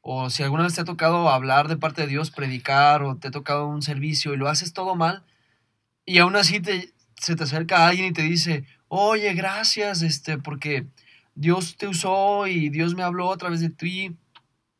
o 0.00 0.30
si 0.30 0.42
alguna 0.42 0.64
vez 0.64 0.74
te 0.74 0.80
ha 0.80 0.84
tocado 0.84 1.28
hablar 1.28 1.68
de 1.68 1.76
parte 1.76 2.02
de 2.02 2.08
Dios, 2.08 2.30
predicar, 2.30 3.02
o 3.02 3.16
te 3.16 3.28
ha 3.28 3.30
tocado 3.30 3.66
un 3.66 3.82
servicio 3.82 4.32
y 4.32 4.38
lo 4.38 4.48
haces 4.48 4.72
todo 4.72 4.96
mal, 4.96 5.22
y 6.06 6.18
aún 6.18 6.34
así 6.34 6.60
te, 6.60 6.94
se 7.16 7.36
te 7.36 7.44
acerca 7.44 7.86
alguien 7.86 8.06
y 8.06 8.12
te 8.12 8.22
dice, 8.22 8.64
oye, 8.88 9.34
gracias, 9.34 10.00
este, 10.00 10.38
porque 10.38 10.86
Dios 11.34 11.76
te 11.76 11.86
usó 11.86 12.46
y 12.46 12.68
Dios 12.68 12.94
me 12.94 13.02
habló 13.02 13.32
a 13.32 13.36
través 13.36 13.60
de 13.60 13.70
ti, 13.70 14.16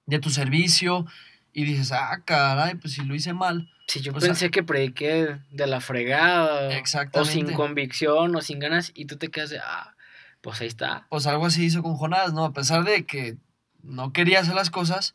de 0.06 0.18
tu 0.18 0.30
servicio, 0.30 1.06
y 1.52 1.64
dices, 1.64 1.92
ah, 1.92 2.22
caray, 2.24 2.74
pues 2.76 2.94
si 2.94 3.04
lo 3.04 3.14
hice 3.14 3.32
mal. 3.32 3.70
Si 3.86 4.00
yo 4.00 4.12
pensé 4.12 4.50
que 4.50 4.62
prediqué 4.62 5.38
de 5.50 5.66
la 5.66 5.80
fregada, 5.80 6.70
o 7.12 7.24
sin 7.24 7.52
convicción, 7.52 8.34
o 8.34 8.40
sin 8.40 8.58
ganas, 8.58 8.90
y 8.94 9.04
tú 9.04 9.16
te 9.16 9.30
quedas 9.30 9.50
de, 9.50 9.58
ah, 9.58 9.94
pues 10.40 10.60
ahí 10.60 10.66
está. 10.68 11.06
Pues 11.10 11.26
algo 11.26 11.46
así 11.46 11.64
hizo 11.64 11.82
con 11.82 11.96
Jonás, 11.96 12.32
¿no? 12.32 12.44
A 12.44 12.52
pesar 12.52 12.84
de 12.84 13.04
que 13.04 13.36
no 13.82 14.12
quería 14.12 14.40
hacer 14.40 14.54
las 14.54 14.70
cosas, 14.70 15.14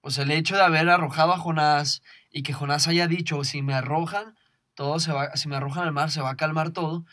pues 0.00 0.18
el 0.18 0.30
hecho 0.30 0.56
de 0.56 0.62
haber 0.62 0.88
arrojado 0.88 1.32
a 1.32 1.38
Jonás 1.38 2.02
y 2.30 2.42
que 2.42 2.52
Jonás 2.52 2.88
haya 2.88 3.06
dicho, 3.06 3.44
si 3.44 3.62
me 3.62 3.74
arrojan, 3.74 4.36
todo 4.74 4.98
se 5.00 5.12
va, 5.12 5.36
si 5.36 5.48
me 5.48 5.56
arrojan 5.56 5.84
al 5.84 5.92
mar, 5.92 6.10
se 6.10 6.22
va 6.22 6.30
a 6.30 6.36
calmar 6.36 6.70
todo, 6.70 7.04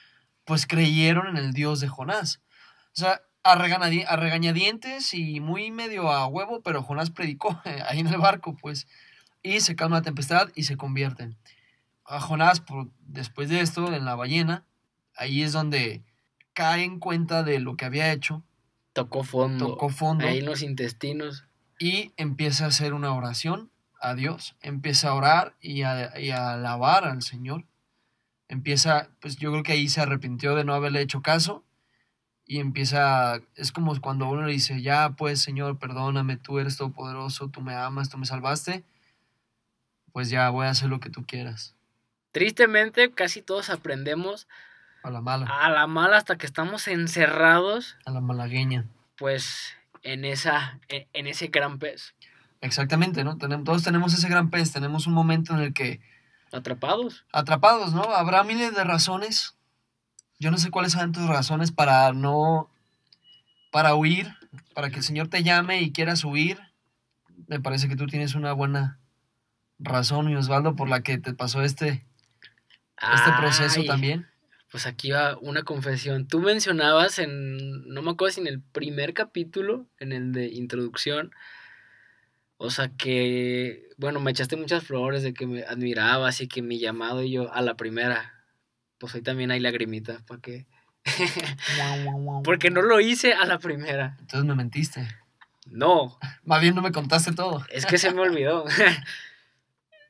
pues 0.46 0.65
creyeron 0.65 1.27
en 1.27 1.38
el 1.38 1.53
Dios 1.53 1.81
de 1.81 1.88
Jonás. 1.88 2.41
O 2.88 3.00
sea, 3.00 3.22
a, 3.43 3.51
a 3.53 4.15
regañadientes 4.15 5.13
y 5.13 5.39
muy 5.39 5.72
medio 5.72 6.12
a 6.12 6.27
huevo, 6.27 6.62
pero 6.62 6.84
Jonás 6.84 7.10
predicó 7.12 7.60
ahí 7.88 8.00
en 8.00 8.08
el 8.08 8.17
barco, 8.17 8.55
pues, 8.55 8.88
y 9.41 9.62
se 9.62 9.75
calma 9.75 9.98
la 9.98 10.01
tempestad 10.03 10.50
y 10.55 10.63
se 10.63 10.77
convierten. 10.77 11.38
A 12.05 12.19
Jonás, 12.19 12.60
por- 12.62 12.89
después 13.01 13.50
de 13.50 13.62
esto, 13.62 13.93
en 13.93 14.05
la 14.05 14.15
ballena, 14.15 14.65
ahí 15.15 15.43
es 15.43 15.51
donde 15.53 16.03
cae 16.53 16.84
en 16.84 17.00
cuenta 17.00 17.43
de 17.43 17.60
lo 17.60 17.75
que 17.77 17.86
había 17.86 18.12
hecho, 18.12 18.43
Tocó 18.93 19.24
fondo. 19.24 19.67
tocó 19.67 19.89
fondo 19.89 20.25
Ahí 20.27 20.39
en 20.39 20.46
los 20.46 20.62
intestinos. 20.63 21.46
y 21.79 22.12
empieza 22.17 22.65
a 22.65 22.69
hacer 22.69 22.93
una 22.93 23.13
oración 23.13 23.72
a 24.01 24.15
Dios, 24.15 24.55
empieza 24.62 25.10
a 25.10 25.13
orar 25.13 25.55
y 25.62 25.84
a, 25.84 26.19
y 26.19 26.31
a 26.31 26.53
alabar 26.53 27.05
al 27.05 27.22
Señor. 27.22 27.65
Empieza, 28.48 29.10
pues 29.22 29.38
yo 29.38 29.51
creo 29.51 29.63
que 29.63 29.74
ahí 29.74 29.88
se 29.89 30.01
arrepintió 30.01 30.55
de 30.55 30.63
no 30.63 30.74
haberle 30.74 31.01
hecho 31.01 31.22
caso 31.22 31.63
y 32.50 32.60
empieza, 32.60 33.41
es 33.56 33.72
como 33.72 34.01
cuando 34.01 34.27
uno 34.27 34.41
le 34.48 34.51
dice, 34.53 34.82
ya 34.82 35.12
pues 35.12 35.39
Señor, 35.39 35.77
perdóname, 35.77 36.36
tú 36.36 36.58
eres 36.58 36.77
todopoderoso, 36.77 37.50
tú 37.50 37.62
me 37.62 37.75
amas, 37.75 38.10
tú 38.10 38.18
me 38.18 38.25
salvaste, 38.25 38.84
pues 40.12 40.32
ya 40.32 40.50
voy 40.50 40.65
a 40.65 40.72
hacer 40.72 40.89
lo 40.89 41.00
que 41.00 41.12
tú 41.12 41.25
quieras, 41.25 41.75
Tristemente, 42.32 43.12
casi 43.12 43.41
todos 43.44 43.70
aprendemos 43.70 44.48
a 45.03 45.12
la 45.12 45.22
mala, 45.22 45.46
a 45.46 45.70
la 45.70 45.86
mala 45.88 46.18
hasta 46.18 46.38
que 46.39 46.48
estamos 46.48 46.88
encerrados, 46.88 47.98
a 48.06 48.12
la 48.12 48.20
malagueña. 48.20 48.86
pues, 49.15 49.75
en 50.01 50.25
esa, 50.25 50.79
en, 50.88 51.08
en 51.13 51.27
ese 51.27 51.48
gran 51.48 51.77
pez. 51.77 52.15
Exactamente, 52.62 53.24
¿no? 53.24 53.38
Tenemos, 53.38 53.63
todos 53.63 53.84
tenemos 53.84 54.13
ese 54.15 54.27
gran 54.27 54.50
pez, 54.50 54.72
tenemos 54.74 55.06
un 55.06 55.13
momento 55.13 55.53
en 55.53 55.60
el 55.60 55.74
que 55.74 56.01
Atrapados. 56.51 57.25
atrapados, 57.32 57.94
¿no? 57.94 58.01
Habrá 58.03 58.44
miles 58.44 58.74
de 58.74 58.84
razones. 58.84 59.56
Yo 60.39 60.51
no 60.51 60.58
sé 60.58 60.72
cuáles 60.72 60.93
son 60.93 61.12
tus 61.12 61.27
razones 61.27 61.72
para 61.72 62.12
no, 62.13 62.69
para 63.72 63.96
huir, 63.96 64.27
para 64.74 64.89
que 64.89 64.98
el 64.98 65.03
Señor 65.03 65.27
te 65.27 65.43
llame 65.43 65.81
y 65.81 65.91
quieras 65.91 66.24
huir. 66.24 66.60
Me 67.48 67.60
parece 67.60 67.89
que 67.89 67.96
tú 67.96 68.08
tienes 68.08 68.36
una 68.36 68.53
buena 68.53 69.00
razón, 69.79 70.27
mi 70.27 70.36
Osvaldo, 70.36 70.75
por 70.75 70.89
la 70.89 71.01
que 71.01 71.17
te 71.17 71.34
pasó 71.34 71.62
este, 71.62 72.05
este 73.01 73.31
proceso 73.38 73.81
Ay, 73.81 73.88
también. 73.88 74.27
Pues 74.72 74.86
aquí 74.86 75.12
va 75.12 75.38
una 75.39 75.63
confesión. 75.63 76.27
Tú 76.27 76.39
mencionabas 76.39 77.19
en, 77.19 77.88
no 77.88 78.01
me 78.01 78.12
acuerdo 78.12 78.36
si 78.36 78.41
en 78.41 78.48
el 78.48 78.62
primer 78.62 79.13
capítulo, 79.13 79.88
en 80.00 80.12
el 80.12 80.31
de 80.31 80.48
introducción, 80.48 81.31
o 82.58 82.69
sea 82.69 82.89
que, 82.89 83.89
bueno, 83.98 84.19
me 84.19 84.31
echaste 84.31 84.58
muchas 84.58 84.84
flores 84.84 85.24
de 85.24 85.34
que 85.34 85.48
me 85.48 85.63
admirabas 85.63 86.41
y 86.41 86.48
que 86.48 86.62
mi 86.62 86.77
llamado 86.77 87.24
y 87.24 87.31
yo 87.31 87.53
a 87.53 87.62
la 87.62 87.75
primera, 87.75 88.38
pues 89.00 89.15
hoy 89.15 89.22
también 89.22 89.51
hay 89.51 89.60
lagrimita, 89.60 90.20
¿para 90.27 90.41
qué? 90.41 90.65
Porque 92.44 92.70
no 92.70 92.82
lo 92.82 93.00
hice 93.00 93.34
a 93.34 93.46
la 93.46 93.60
primera. 93.60 94.18
Entonces 94.20 94.46
me 94.46 94.56
mentiste. 94.56 95.08
No, 95.65 96.18
Más 96.44 96.62
bien 96.62 96.75
no 96.75 96.82
me 96.82 96.91
contaste 96.91 97.32
todo. 97.34 97.65
es 97.70 97.86
que 97.86 97.98
se 97.98 98.13
me 98.13 98.22
olvidó. 98.22 98.65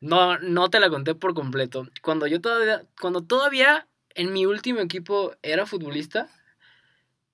No, 0.01 0.39
no 0.39 0.69
te 0.69 0.79
la 0.79 0.89
conté 0.89 1.13
por 1.13 1.33
completo. 1.33 1.85
Cuando 2.01 2.25
yo 2.25 2.39
todavía, 2.39 2.83
cuando 3.01 3.21
todavía 3.21 3.85
en 4.15 4.31
mi 4.31 4.45
último 4.45 4.79
equipo 4.79 5.35
era 5.43 5.65
futbolista, 5.65 6.29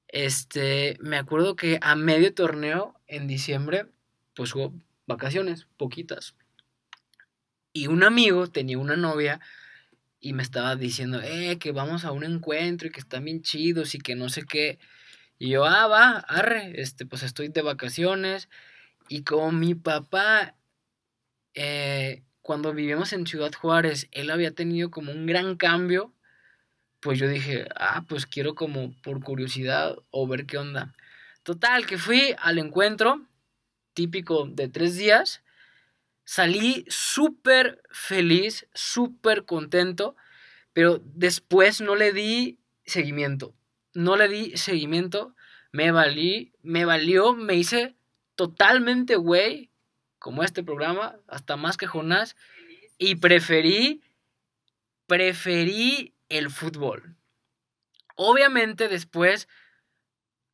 este, 0.07 0.97
me 0.99 1.17
acuerdo 1.17 1.55
que 1.55 1.77
a 1.83 1.95
medio 1.95 2.33
torneo 2.33 2.99
en 3.05 3.27
diciembre, 3.27 3.85
pues 4.33 4.55
hubo 4.55 4.73
vacaciones, 5.05 5.67
poquitas. 5.77 6.33
Y 7.71 7.85
un 7.85 8.03
amigo 8.03 8.47
tenía 8.47 8.79
una 8.79 8.95
novia 8.95 9.41
y 10.25 10.33
me 10.33 10.41
estaba 10.41 10.75
diciendo, 10.75 11.21
eh, 11.21 11.59
que 11.59 11.71
vamos 11.71 12.03
a 12.03 12.11
un 12.11 12.23
encuentro 12.23 12.87
y 12.87 12.91
que 12.91 12.99
están 12.99 13.25
bien 13.25 13.43
chidos 13.43 13.93
y 13.93 13.99
que 13.99 14.15
no 14.15 14.27
sé 14.27 14.43
qué. 14.43 14.79
Y 15.37 15.49
yo, 15.49 15.65
ah, 15.65 15.85
va, 15.85 16.17
arre, 16.17 16.81
este, 16.81 17.05
pues 17.05 17.21
estoy 17.21 17.49
de 17.49 17.61
vacaciones. 17.61 18.49
Y 19.07 19.21
como 19.23 19.51
mi 19.51 19.75
papá, 19.75 20.55
eh, 21.53 22.23
cuando 22.41 22.73
vivimos 22.73 23.13
en 23.13 23.27
Ciudad 23.27 23.53
Juárez, 23.53 24.07
él 24.13 24.31
había 24.31 24.49
tenido 24.49 24.89
como 24.89 25.11
un 25.11 25.27
gran 25.27 25.57
cambio, 25.57 26.11
pues 27.01 27.19
yo 27.19 27.27
dije, 27.27 27.67
ah, 27.75 28.03
pues 28.09 28.25
quiero 28.25 28.55
como 28.55 28.99
por 29.03 29.23
curiosidad 29.23 29.95
o 30.09 30.27
ver 30.27 30.47
qué 30.47 30.57
onda. 30.57 30.95
Total, 31.43 31.85
que 31.85 31.99
fui 31.99 32.33
al 32.39 32.57
encuentro, 32.57 33.27
típico 33.93 34.47
de 34.47 34.69
tres 34.69 34.97
días, 34.97 35.43
salí 36.25 36.85
súper 36.89 37.81
feliz, 37.91 38.67
súper 38.73 39.45
contento, 39.45 40.15
pero 40.73 40.99
después 41.03 41.79
no 41.79 41.95
le 41.95 42.11
di 42.11 42.59
seguimiento. 42.85 43.53
No 43.93 44.17
le 44.17 44.27
di 44.27 44.57
seguimiento, 44.57 45.35
me 45.71 45.91
valí, 45.91 46.51
me 46.61 46.83
valió, 46.83 47.33
me 47.33 47.55
hice 47.55 47.95
totalmente 48.35 49.15
güey, 49.15 49.69
como 50.19 50.43
este 50.43 50.63
programa, 50.63 51.17
hasta 51.27 51.55
más 51.55 51.77
que 51.77 51.87
Jonás, 51.87 52.35
y 52.97 53.15
preferí, 53.15 54.01
preferí 55.07 56.13
el 56.29 56.49
fútbol. 56.49 57.15
Obviamente 58.15 58.87
después 58.87 59.47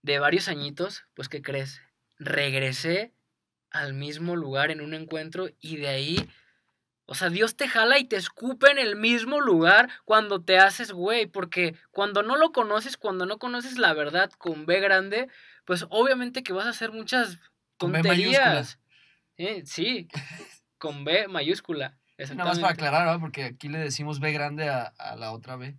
de 0.02 0.20
varios 0.20 0.48
añitos, 0.48 1.06
pues 1.14 1.30
¿qué 1.30 1.42
crees? 1.42 1.82
Regresé 2.18 3.14
al 3.72 3.94
mismo 3.94 4.36
lugar 4.36 4.72
en 4.72 4.82
un 4.82 4.94
encuentro 4.94 5.50
y 5.60 5.78
de 5.78 5.88
ahí, 5.88 6.30
o 7.06 7.16
sea, 7.16 7.30
Dios 7.30 7.56
te 7.56 7.68
jala 7.68 8.00
y 8.00 8.06
te 8.06 8.18
escupe 8.18 8.70
en 8.70 8.78
el 8.78 8.96
mismo 8.96 9.40
lugar 9.42 9.90
cuando 10.06 10.42
te 10.42 10.60
haces 10.60 10.92
güey, 10.92 11.26
porque 11.26 11.76
cuando 11.92 12.24
no 12.24 12.36
lo 12.36 12.52
conoces, 12.52 12.98
cuando 12.98 13.26
no 13.26 13.38
conoces 13.38 13.78
la 13.78 13.94
verdad 13.94 14.32
con 14.38 14.66
B 14.66 14.80
grande, 14.80 15.28
pues 15.66 15.86
obviamente 15.90 16.44
que 16.44 16.54
vas 16.54 16.66
a 16.66 16.72
hacer 16.72 16.92
muchas 16.92 17.40
Con 17.78 17.92
B 17.92 18.02
tonterías. 18.02 18.80
Eh, 19.38 19.64
sí, 19.66 20.08
con 20.78 21.04
B 21.04 21.28
mayúscula. 21.28 21.98
Nada 22.36 22.46
más 22.46 22.60
para 22.60 22.74
aclarar, 22.74 23.08
¿no? 23.08 23.20
Porque 23.20 23.44
aquí 23.46 23.68
le 23.68 23.80
decimos 23.80 24.20
B 24.20 24.32
grande 24.32 24.70
a, 24.70 24.84
a 24.98 25.16
la 25.16 25.32
otra 25.32 25.56
B. 25.56 25.76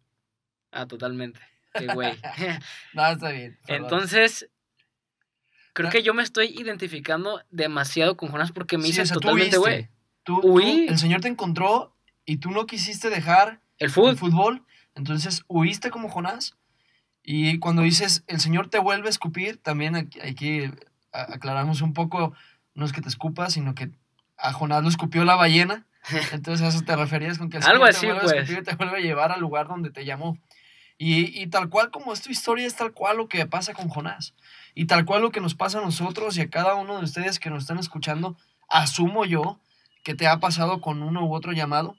Ah, 0.73 0.87
totalmente. 0.87 1.41
Qué 1.75 1.87
güey. 1.87 2.13
No, 2.95 3.07
está 3.07 3.31
bien. 3.31 3.59
perdón. 3.67 3.85
Entonces, 3.85 4.49
creo 5.73 5.89
Ya. 5.89 5.93
que 5.93 6.03
yo 6.03 6.15
me 6.15 6.23
estoy 6.23 6.47
identificando 6.49 7.43
demasiado 7.51 8.17
con 8.17 8.31
Jonás 8.31 8.53
porque 8.53 8.77
me 8.79 8.85
Sí, 8.85 8.91
hice 8.91 9.03
o 9.03 9.07
sea, 9.07 9.15
totalmente 9.15 9.57
güey. 9.59 9.89
Tú, 10.25 10.41
tú- 10.41 10.61
el 10.61 10.99
Señor 10.99 11.21
te 11.21 11.29
encontró 11.29 11.95
y 12.25 12.37
tú 12.39 12.51
no 12.51 12.67
quisiste 12.67 13.11
dejar 13.11 13.61
El 13.79 13.87
el 13.87 13.91
fútbol. 13.91 14.63
entonces 14.95 15.43
huiste 15.49 15.91
como 15.91 16.09
Jonás. 16.09 16.57
Y 17.25 17.59
cuando 17.61 17.83
dices, 17.83 18.25
el 18.27 18.41
Señor 18.41 18.69
te 18.69 18.79
vuelve 18.79 19.07
a 19.07 19.11
escupir, 19.11 19.57
también 19.57 19.95
aquí, 19.97 20.71
aclaramos 21.13 21.81
un 21.83 21.93
poco, 21.93 22.35
no 22.75 22.85
es 22.85 22.93
que 22.93 23.01
te 23.01 23.09
escupa, 23.09 23.51
sino 23.51 23.75
que 23.75 23.91
a 24.37 24.53
Jonás 24.53 24.83
lo 24.83 24.89
escupió 24.89 25.25
la 25.25 25.37
ballena. 25.37 25.87
Entonces 26.33 26.65
a 26.65 26.69
eso 26.69 26.83
te 26.85 26.97
referías 26.97 27.39
con 27.39 27.49
que 27.49 27.59
el 27.59 27.65
Algo 27.65 27.87
Señor 27.87 27.91
así, 27.91 28.01
te 28.01 28.07
vuelve 28.13 28.23
pues. 28.23 28.33
a 28.33 28.41
escupir 28.43 28.65
te 28.65 28.75
vuelve 28.77 28.97
a 28.99 29.01
llevar 29.01 29.31
al 29.33 29.41
lugar 29.41 29.69
donde 29.69 29.91
te 29.91 30.05
llamó. 30.05 30.37
Y, 30.99 31.41
y 31.41 31.47
tal 31.49 31.69
cual 31.69 31.91
como 31.91 32.13
es 32.13 32.23
tu 32.23 32.31
historia, 32.31 32.67
es 32.67 32.77
tal 32.77 32.93
cual 32.93 33.17
lo 33.17 33.29
que 33.29 33.47
pasa 33.47 33.73
con 33.73 33.89
Jonás. 33.89 34.35
Y 34.75 34.87
tal 34.87 35.05
cual 35.05 35.23
lo 35.23 35.31
que 35.31 35.41
nos 35.41 35.55
pasa 35.55 35.79
a 35.79 35.83
nosotros 35.83 36.37
y 36.37 36.41
a 36.41 36.51
cada 36.51 36.75
uno 36.75 36.99
de 36.99 37.05
ustedes 37.05 37.39
que 37.39 37.51
nos 37.51 37.65
están 37.65 37.79
escuchando, 37.79 38.37
asumo 38.69 39.25
yo 39.25 39.59
que 40.03 40.15
te 40.15 40.27
ha 40.27 40.41
pasado 40.41 40.81
con 40.81 41.03
uno 41.03 41.25
u 41.25 41.35
otro 41.35 41.53
llamado. 41.53 41.97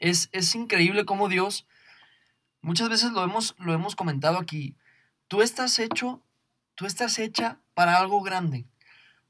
Es, 0.00 0.28
es 0.32 0.54
increíble 0.54 1.04
cómo 1.04 1.28
Dios, 1.28 1.66
muchas 2.60 2.88
veces 2.88 3.12
lo 3.12 3.22
hemos, 3.22 3.54
lo 3.58 3.72
hemos 3.72 3.96
comentado 3.96 4.38
aquí, 4.38 4.76
tú 5.28 5.42
estás 5.42 5.78
hecho, 5.78 6.20
tú 6.74 6.86
estás 6.86 7.18
hecha 7.18 7.58
para 7.74 7.98
algo 7.98 8.20
grande. 8.22 8.66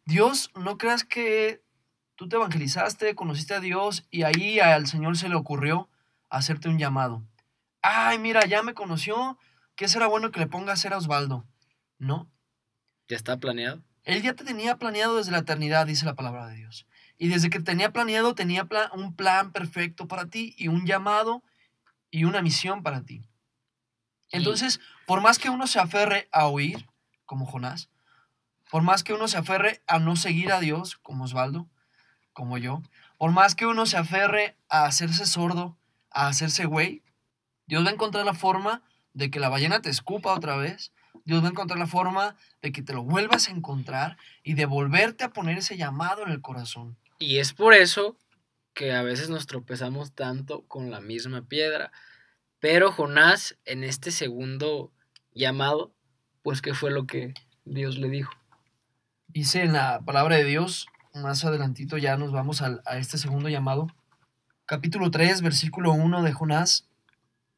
Dios, 0.07 0.51
no 0.55 0.79
creas 0.79 1.05
que 1.05 1.63
tú 2.17 2.29
te 2.29 2.37
evangelizaste, 2.37 3.15
conociste 3.15 3.55
a 3.55 3.61
Dios 3.61 4.07
y 4.11 4.23
ahí 4.23 4.61
al 4.61 4.87
Señor 4.87 5.17
se 5.17 5.29
le 5.29 5.35
ocurrió 5.35 5.89
hacerte 6.31 6.69
un 6.69 6.79
llamado. 6.79 7.23
Ay, 7.83 8.19
mira, 8.19 8.45
ya 8.47 8.63
me 8.63 8.75
conoció, 8.75 9.39
¿qué 9.77 9.89
será 9.89 10.07
bueno 10.07 10.31
que 10.31 10.41
le 10.41 10.47
ponga 10.47 10.71
a 10.71 10.75
hacer 10.75 10.93
a 10.93 10.99
Osvaldo? 10.99 11.45
No, 12.05 12.31
Ya 13.09 13.17
está 13.17 13.39
planeado. 13.39 13.83
él 14.05 14.23
ya 14.23 14.35
te 14.35 14.45
tenía 14.45 14.77
planeado 14.77 15.17
desde 15.17 15.33
la 15.33 15.39
eternidad, 15.39 15.87
dice 15.87 16.05
la 16.05 16.15
palabra 16.15 16.47
de 16.49 16.57
Dios. 16.57 16.87
Y 17.17 17.29
desde 17.29 17.49
que 17.49 17.61
tenía 17.61 17.93
planeado, 17.93 18.35
tenía 18.35 18.67
pla- 18.67 18.91
un 18.93 19.15
plan 19.15 19.53
perfecto 19.53 20.07
para 20.07 20.27
ti 20.27 20.55
y 20.59 20.69
un 20.69 20.85
llamado 20.85 21.43
y 22.11 22.25
una 22.25 22.43
misión 22.43 22.83
para 22.83 23.03
ti. 23.03 23.27
Entonces, 24.31 24.81
por 25.07 25.21
más 25.23 25.39
que 25.39 25.49
uno 25.49 25.67
se 25.67 25.79
aferre 25.79 26.29
a 26.33 26.47
oír, 26.49 26.87
como 27.25 27.47
Jonás, 27.47 27.89
por 28.71 28.83
más 28.83 29.03
que 29.05 29.13
uno 29.15 29.29
se 29.29 29.39
aferre 29.39 29.83
a 29.87 29.99
no 29.99 30.17
seguir 30.17 30.53
a 30.53 30.61
Dios, 30.61 30.97
como 30.97 31.25
Osvaldo, 31.25 31.69
como 32.33 32.59
yo, 32.59 32.83
por 33.17 33.31
más 33.31 33.55
que 33.55 33.65
uno 33.67 33.87
se 33.87 33.97
aferre 33.97 34.57
a 34.69 34.85
hacerse 34.87 35.25
sordo, 35.25 35.79
a 36.11 36.27
hacerse 36.27 36.65
güey, 36.67 37.03
Dios 37.67 37.85
va 37.85 37.91
a 37.91 37.93
encontrar 37.95 38.27
la 38.27 38.35
forma 38.35 38.83
de 39.13 39.31
que 39.31 39.41
la 39.41 39.49
ballena 39.49 39.81
te 39.81 39.89
escupa 39.91 40.35
otra 40.35 40.57
vez. 40.57 40.93
Dios 41.25 41.43
va 41.43 41.49
a 41.49 41.51
encontrar 41.51 41.79
la 41.79 41.87
forma 41.87 42.37
de 42.61 42.73
que 42.73 42.83
te 42.83 42.93
lo 42.93 43.03
vuelvas 43.03 43.49
a 43.49 43.53
encontrar 43.53 44.19
y 44.43 44.55
de 44.55 44.67
volverte 44.67 45.25
a 45.25 45.33
poner 45.33 45.59
ese 45.59 45.77
llamado 45.77 46.23
en 46.23 46.31
el 46.31 46.43
corazón. 46.43 46.97
Y 47.19 47.39
es 47.39 47.53
por 47.53 47.75
eso 47.75 48.19
que 48.75 48.93
a 48.93 49.03
veces 49.03 49.31
nos 49.31 49.47
tropezamos 49.47 50.13
tanto 50.13 50.67
con 50.67 50.91
la 50.91 51.01
misma 51.01 51.43
piedra. 51.43 51.93
Pero 52.59 52.93
Jonás, 52.93 53.57
en 53.65 53.85
este 53.85 54.11
segundo 54.11 54.93
llamado, 55.33 55.95
pues, 56.43 56.61
¿qué 56.61 56.75
fue 56.75 56.91
lo 56.91 57.07
que 57.07 57.33
Dios 57.65 57.99
le 57.99 58.09
dijo? 58.09 58.33
Dice 59.29 59.63
en 59.63 59.73
la 59.73 60.01
palabra 60.05 60.37
de 60.37 60.45
Dios, 60.45 60.87
más 61.15 61.45
adelantito 61.45 61.97
ya 61.97 62.17
nos 62.17 62.33
vamos 62.33 62.63
a 62.63 62.81
este 62.99 63.17
segundo 63.19 63.49
llamado. 63.49 63.87
Capítulo 64.67 65.11
3, 65.11 65.43
versículo 65.43 65.93
1 65.93 66.23
de 66.23 66.33
Jonás. 66.33 66.89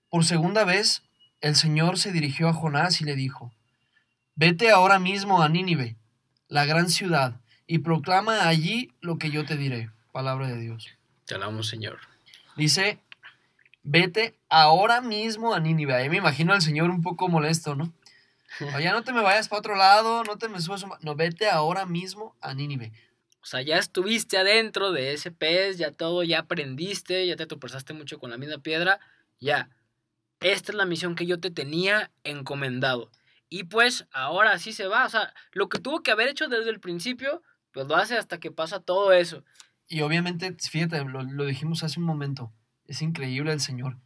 Por 0.09 0.25
segunda 0.25 0.65
vez, 0.65 1.03
el 1.41 1.57
Señor 1.57 1.99
se 1.99 2.13
dirigió 2.13 2.49
a 2.49 2.53
Jonás 2.53 3.01
y 3.01 3.05
le 3.05 3.15
dijo, 3.15 3.53
Vete 4.35 4.71
ahora 4.71 4.99
mismo 4.99 5.43
a 5.43 5.49
Nínive, 5.49 5.97
la 6.49 6.67
gran 6.67 6.91
ciudad, 6.91 7.41
y 7.67 7.79
proclama 7.79 8.49
allí 8.49 8.93
lo 9.01 9.17
que 9.17 9.31
yo 9.31 9.47
te 9.47 9.57
diré. 9.57 9.91
Palabra 10.13 10.49
de 10.49 10.61
Dios. 10.61 10.89
Te 11.25 11.35
alabamos, 11.35 11.69
Señor. 11.69 11.99
Dice, 12.57 12.99
vete 13.83 14.39
ahora 14.49 15.01
mismo 15.01 15.55
a 15.55 15.61
Nínive. 15.61 15.95
Ahí 15.95 16.11
me 16.11 16.19
imagino 16.19 16.53
al 16.53 16.63
Señor 16.63 16.91
un 16.91 17.03
poco 17.03 17.29
molesto, 17.29 17.75
¿no? 17.75 17.93
Ya 18.81 18.93
no 18.93 19.03
te 19.03 19.13
me 19.13 19.23
vayas 19.23 19.49
para 19.49 19.61
otro 19.61 19.77
lado, 19.77 20.23
no 20.25 20.37
te 20.39 20.49
me 20.49 20.61
subas. 20.61 20.85
No, 21.01 21.15
vete 21.15 21.49
ahora 21.49 21.87
mismo 21.87 22.37
a 22.41 22.55
Nínive. 22.55 22.93
O 23.43 23.47
sea, 23.47 23.63
ya 23.63 23.79
estuviste 23.79 24.39
adentro 24.39 24.93
de 24.93 25.13
ese 25.13 25.31
pez, 25.31 25.79
ya 25.79 25.93
todo, 25.93 26.25
ya 26.25 26.41
aprendiste, 26.41 27.27
ya 27.27 27.37
te 27.37 27.47
tropezaste 27.47 27.93
mucho 27.93 28.19
con 28.19 28.31
la 28.31 28.39
misma 28.39 28.59
piedra, 28.59 28.99
ya. 29.41 29.71
Esta 30.41 30.73
es 30.73 30.77
la 30.77 30.85
misión 30.85 31.15
que 31.15 31.27
yo 31.27 31.41
te 31.41 31.51
tenía 31.51 32.11
encomendado. 32.25 33.11
Y 33.49 33.65
pues 33.65 34.07
ahora 34.13 34.59
sí 34.59 34.73
se 34.73 34.87
va. 34.87 35.07
O 35.07 35.09
sea, 35.09 35.33
lo 35.53 35.69
que 35.69 35.79
tuvo 35.79 36.03
que 36.03 36.11
haber 36.11 36.29
hecho 36.29 36.49
desde 36.49 36.71
el 36.71 36.81
principio, 36.81 37.43
pues 37.73 37.87
lo 37.87 37.97
hace 37.97 38.17
hasta 38.17 38.39
que 38.39 38.51
pasa 38.51 38.81
todo 38.81 39.13
eso. 39.13 39.45
Y 39.89 40.01
obviamente, 40.01 40.55
fíjate, 40.59 41.05
lo, 41.05 41.23
lo 41.23 41.45
dijimos 41.45 41.85
hace 41.85 42.01
un 42.01 42.07
momento, 42.07 42.53
es 42.87 43.03
increíble 43.03 43.53
el 43.53 43.61
Señor. 43.61 43.97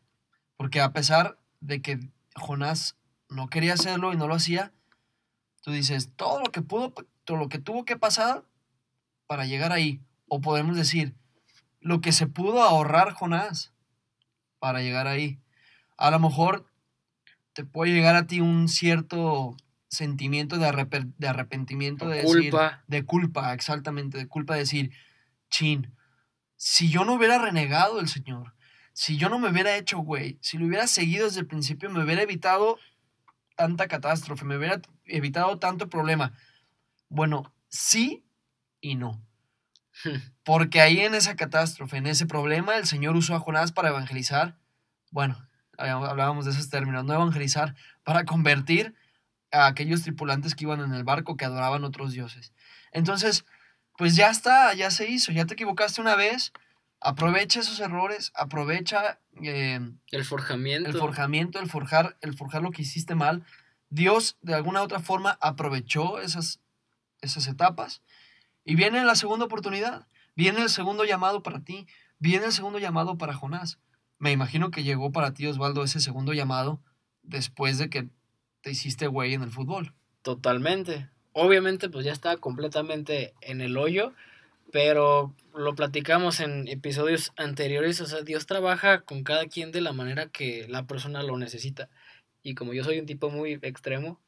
Porque 0.56 0.80
a 0.80 0.92
pesar 0.92 1.38
de 1.60 1.80
que 1.80 2.00
Jonás 2.34 2.96
no 3.28 3.48
quería 3.48 3.74
hacerlo 3.74 4.12
y 4.12 4.16
no 4.16 4.28
lo 4.28 4.34
hacía, 4.34 4.72
tú 5.62 5.70
dices, 5.70 6.10
todo 6.16 6.40
lo 6.40 6.52
que 6.52 6.62
pudo, 6.62 6.92
todo 7.24 7.36
lo 7.38 7.48
que 7.48 7.58
tuvo 7.58 7.84
que 7.84 7.96
pasar 7.96 8.44
para 9.26 9.46
llegar 9.46 9.72
ahí. 9.72 10.00
O 10.28 10.40
podemos 10.40 10.76
decir, 10.76 11.14
lo 11.80 12.00
que 12.00 12.12
se 12.12 12.26
pudo 12.26 12.62
ahorrar 12.62 13.14
Jonás 13.14 13.72
para 14.58 14.82
llegar 14.82 15.06
ahí. 15.06 15.38
A 16.00 16.10
lo 16.10 16.18
mejor 16.18 16.66
te 17.52 17.64
puede 17.64 17.92
llegar 17.92 18.16
a 18.16 18.26
ti 18.26 18.40
un 18.40 18.68
cierto 18.68 19.54
sentimiento 19.88 20.56
de, 20.56 20.66
arrepentimiento, 20.66 22.08
de 22.08 22.22
culpa. 22.22 22.82
de 22.86 23.04
culpa, 23.04 23.52
exactamente, 23.52 24.16
de 24.16 24.26
culpa 24.26 24.54
de 24.54 24.60
decir, 24.60 24.92
chin, 25.50 25.94
si 26.56 26.88
yo 26.88 27.04
no 27.04 27.14
hubiera 27.14 27.38
renegado 27.38 28.00
el 28.00 28.08
Señor, 28.08 28.54
si 28.94 29.18
yo 29.18 29.28
no 29.28 29.38
me 29.38 29.50
hubiera 29.50 29.76
hecho 29.76 29.98
güey, 29.98 30.38
si 30.40 30.56
lo 30.56 30.66
hubiera 30.66 30.86
seguido 30.86 31.26
desde 31.26 31.40
el 31.40 31.46
principio, 31.46 31.90
me 31.90 32.02
hubiera 32.02 32.22
evitado 32.22 32.78
tanta 33.54 33.86
catástrofe, 33.88 34.46
me 34.46 34.56
hubiera 34.56 34.80
evitado 35.04 35.58
tanto 35.58 35.90
problema. 35.90 36.32
Bueno, 37.10 37.52
sí 37.68 38.24
y 38.80 38.94
no. 38.94 39.22
Porque 40.44 40.80
ahí 40.80 41.00
en 41.00 41.14
esa 41.14 41.36
catástrofe, 41.36 41.98
en 41.98 42.06
ese 42.06 42.24
problema, 42.24 42.78
el 42.78 42.86
Señor 42.86 43.16
usó 43.16 43.34
a 43.34 43.40
Jonás 43.40 43.72
para 43.72 43.90
evangelizar. 43.90 44.56
Bueno, 45.10 45.49
hablábamos 45.80 46.44
de 46.44 46.52
esos 46.52 46.68
términos, 46.68 47.04
no 47.04 47.14
evangelizar, 47.14 47.74
para 48.04 48.24
convertir 48.24 48.94
a 49.52 49.66
aquellos 49.66 50.02
tripulantes 50.02 50.54
que 50.54 50.64
iban 50.64 50.80
en 50.80 50.94
el 50.94 51.04
barco 51.04 51.36
que 51.36 51.44
adoraban 51.44 51.84
otros 51.84 52.12
dioses. 52.12 52.52
Entonces, 52.92 53.44
pues 53.96 54.16
ya 54.16 54.30
está, 54.30 54.72
ya 54.74 54.90
se 54.90 55.08
hizo, 55.10 55.32
ya 55.32 55.44
te 55.44 55.54
equivocaste 55.54 56.00
una 56.00 56.16
vez, 56.16 56.52
aprovecha 57.00 57.60
esos 57.60 57.80
errores, 57.80 58.32
aprovecha 58.34 59.20
eh, 59.42 59.80
el 60.10 60.24
forjamiento. 60.24 60.88
El 60.88 60.96
forjamiento, 60.96 61.58
el 61.58 61.68
forjar, 61.68 62.16
el 62.20 62.34
forjar 62.34 62.62
lo 62.62 62.70
que 62.70 62.82
hiciste 62.82 63.14
mal. 63.14 63.44
Dios 63.88 64.38
de 64.42 64.54
alguna 64.54 64.80
u 64.80 64.84
otra 64.84 65.00
forma 65.00 65.36
aprovechó 65.40 66.20
esas, 66.20 66.60
esas 67.20 67.46
etapas 67.48 68.02
y 68.64 68.74
viene 68.74 69.04
la 69.04 69.16
segunda 69.16 69.46
oportunidad, 69.46 70.06
viene 70.36 70.62
el 70.62 70.70
segundo 70.70 71.04
llamado 71.04 71.42
para 71.42 71.60
ti, 71.60 71.86
viene 72.18 72.46
el 72.46 72.52
segundo 72.52 72.78
llamado 72.78 73.18
para 73.18 73.34
Jonás. 73.34 73.78
Me 74.20 74.32
imagino 74.32 74.70
que 74.70 74.84
llegó 74.84 75.12
para 75.12 75.32
ti, 75.32 75.46
Osvaldo, 75.46 75.82
ese 75.82 75.98
segundo 75.98 76.34
llamado 76.34 76.78
después 77.22 77.78
de 77.78 77.88
que 77.88 78.08
te 78.60 78.70
hiciste 78.70 79.06
güey 79.06 79.32
en 79.32 79.42
el 79.42 79.50
fútbol. 79.50 79.94
Totalmente. 80.20 81.08
Obviamente, 81.32 81.88
pues 81.88 82.04
ya 82.04 82.12
estaba 82.12 82.36
completamente 82.36 83.32
en 83.40 83.62
el 83.62 83.78
hoyo, 83.78 84.12
pero 84.72 85.34
lo 85.54 85.74
platicamos 85.74 86.40
en 86.40 86.68
episodios 86.68 87.32
anteriores. 87.36 88.02
O 88.02 88.06
sea, 88.06 88.20
Dios 88.20 88.44
trabaja 88.44 89.00
con 89.00 89.24
cada 89.24 89.46
quien 89.46 89.72
de 89.72 89.80
la 89.80 89.94
manera 89.94 90.28
que 90.28 90.66
la 90.68 90.86
persona 90.86 91.22
lo 91.22 91.38
necesita. 91.38 91.88
Y 92.42 92.54
como 92.54 92.74
yo 92.74 92.84
soy 92.84 92.98
un 92.98 93.06
tipo 93.06 93.30
muy 93.30 93.58
extremo, 93.62 94.20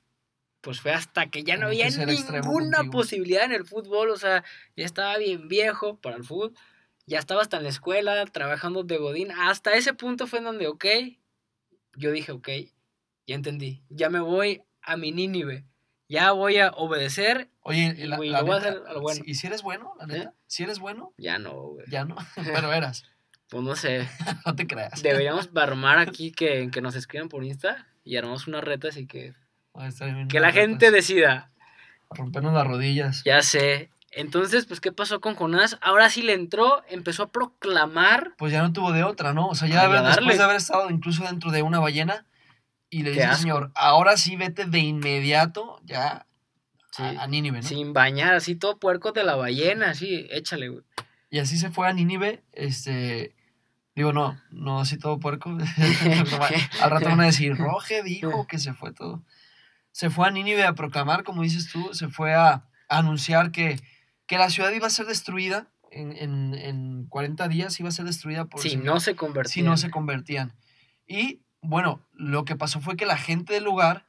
pues 0.62 0.80
fue 0.80 0.92
hasta 0.92 1.28
que 1.28 1.44
ya 1.44 1.58
no 1.58 1.66
había 1.66 1.90
ninguna 1.90 2.84
posibilidad 2.90 3.44
en 3.44 3.52
el 3.52 3.66
fútbol. 3.66 4.08
O 4.08 4.16
sea, 4.16 4.42
ya 4.74 4.86
estaba 4.86 5.18
bien 5.18 5.48
viejo 5.48 5.98
para 5.98 6.16
el 6.16 6.24
fútbol 6.24 6.54
ya 7.06 7.18
estaba 7.18 7.42
hasta 7.42 7.56
en 7.56 7.64
la 7.64 7.68
escuela, 7.68 8.24
trabajando 8.26 8.84
de 8.84 8.98
Godín. 8.98 9.30
Hasta 9.32 9.72
ese 9.74 9.94
punto 9.94 10.26
fue 10.26 10.38
en 10.38 10.46
donde, 10.46 10.66
ok, 10.66 10.84
yo 11.96 12.10
dije, 12.12 12.32
ok, 12.32 12.48
ya 13.26 13.34
entendí, 13.34 13.82
ya 13.88 14.08
me 14.10 14.20
voy 14.20 14.62
a 14.82 14.96
mi 14.96 15.12
Nínive, 15.12 15.64
ya 16.08 16.32
voy 16.32 16.58
a 16.58 16.70
obedecer. 16.70 17.50
Oye, 17.62 17.94
y, 17.96 18.04
la, 18.04 18.16
voy 18.16 18.30
a 18.32 18.56
hacer 18.56 18.82
lo 18.92 19.00
bueno. 19.00 19.22
¿Y 19.24 19.34
si 19.34 19.46
eres 19.46 19.62
bueno, 19.62 19.94
la 19.98 20.06
neta? 20.06 20.30
¿Eh? 20.30 20.32
¿Si 20.46 20.62
eres 20.62 20.78
bueno? 20.78 21.14
Ya 21.16 21.38
no, 21.38 21.52
güey. 21.52 21.86
Ya 21.88 22.04
no, 22.04 22.16
pero 22.34 22.72
eras. 22.72 23.04
Pues 23.48 23.62
no 23.62 23.76
sé. 23.76 24.08
no 24.46 24.54
te 24.54 24.66
creas. 24.66 25.02
Deberíamos 25.02 25.50
armar 25.54 25.98
aquí 25.98 26.32
que, 26.32 26.70
que 26.70 26.80
nos 26.80 26.96
escriban 26.96 27.28
por 27.28 27.44
Insta 27.44 27.86
y 28.04 28.16
armamos 28.16 28.46
unas 28.46 28.64
retas 28.64 28.96
y 28.96 29.06
que, 29.06 29.34
que 30.28 30.40
la 30.40 30.52
gente 30.52 30.90
decida. 30.90 31.50
Rompernos 32.10 32.52
las 32.52 32.66
rodillas. 32.66 33.22
Ya 33.24 33.42
sé. 33.42 33.90
Entonces, 34.14 34.66
pues, 34.66 34.80
¿qué 34.80 34.92
pasó 34.92 35.20
con 35.20 35.34
Jonás? 35.34 35.78
Ahora 35.80 36.10
sí 36.10 36.22
le 36.22 36.34
entró, 36.34 36.82
empezó 36.88 37.24
a 37.24 37.32
proclamar. 37.32 38.34
Pues 38.36 38.52
ya 38.52 38.62
no 38.62 38.72
tuvo 38.72 38.92
de 38.92 39.04
otra, 39.04 39.32
¿no? 39.32 39.48
O 39.48 39.54
sea, 39.54 39.68
ya 39.68 39.88
después 39.88 40.36
de 40.36 40.44
haber 40.44 40.56
estado 40.56 40.90
incluso 40.90 41.24
dentro 41.24 41.50
de 41.50 41.62
una 41.62 41.80
ballena, 41.80 42.26
y 42.90 43.02
le 43.04 43.12
dice 43.12 43.34
Señor, 43.36 43.72
ahora 43.74 44.18
sí 44.18 44.36
vete 44.36 44.66
de 44.66 44.80
inmediato 44.80 45.80
ya 45.84 46.26
a, 46.98 47.26
Nínive, 47.26 47.62
¿no? 47.62 47.66
Sin 47.66 47.94
bañar, 47.94 48.34
así 48.34 48.54
todo 48.54 48.78
puerco 48.78 49.12
de 49.12 49.24
la 49.24 49.34
ballena, 49.34 49.90
así, 49.90 50.26
échale, 50.30 50.68
güey. 50.68 50.84
Y 51.30 51.38
así 51.38 51.56
se 51.56 51.70
fue 51.70 51.88
a 51.88 51.94
Nínive, 51.94 52.44
este. 52.52 53.34
Digo, 53.94 54.12
no, 54.12 54.38
no 54.50 54.80
así 54.80 54.98
todo 54.98 55.18
puerco. 55.20 55.50
Al 56.82 56.90
rato 56.90 57.08
van 57.08 57.20
a 57.20 57.26
decir, 57.26 57.56
Roge 57.56 58.02
dijo 58.02 58.46
que 58.46 58.58
se 58.58 58.74
fue 58.74 58.92
todo. 58.92 59.22
Se 59.90 60.10
fue 60.10 60.26
a 60.26 60.30
Nínive 60.30 60.64
a 60.64 60.74
proclamar, 60.74 61.24
como 61.24 61.42
dices 61.42 61.70
tú, 61.70 61.92
se 61.92 62.08
fue 62.08 62.34
a 62.34 62.64
anunciar 62.88 63.52
que 63.52 63.78
que 64.32 64.38
la 64.38 64.48
ciudad 64.48 64.72
iba 64.72 64.86
a 64.86 64.90
ser 64.90 65.04
destruida 65.04 65.68
en, 65.90 66.16
en, 66.16 66.54
en 66.54 67.04
40 67.10 67.48
días, 67.48 67.78
iba 67.78 67.90
a 67.90 67.92
ser 67.92 68.06
destruida 68.06 68.46
por... 68.46 68.62
Si 68.62 68.78
no 68.78 68.98
se 68.98 69.14
convertían. 69.14 69.52
Si 69.52 69.60
no 69.60 69.76
se 69.76 69.90
convertían. 69.90 70.54
Y 71.06 71.42
bueno, 71.60 72.00
lo 72.14 72.46
que 72.46 72.56
pasó 72.56 72.80
fue 72.80 72.96
que 72.96 73.04
la 73.04 73.18
gente 73.18 73.52
del 73.52 73.64
lugar, 73.64 74.06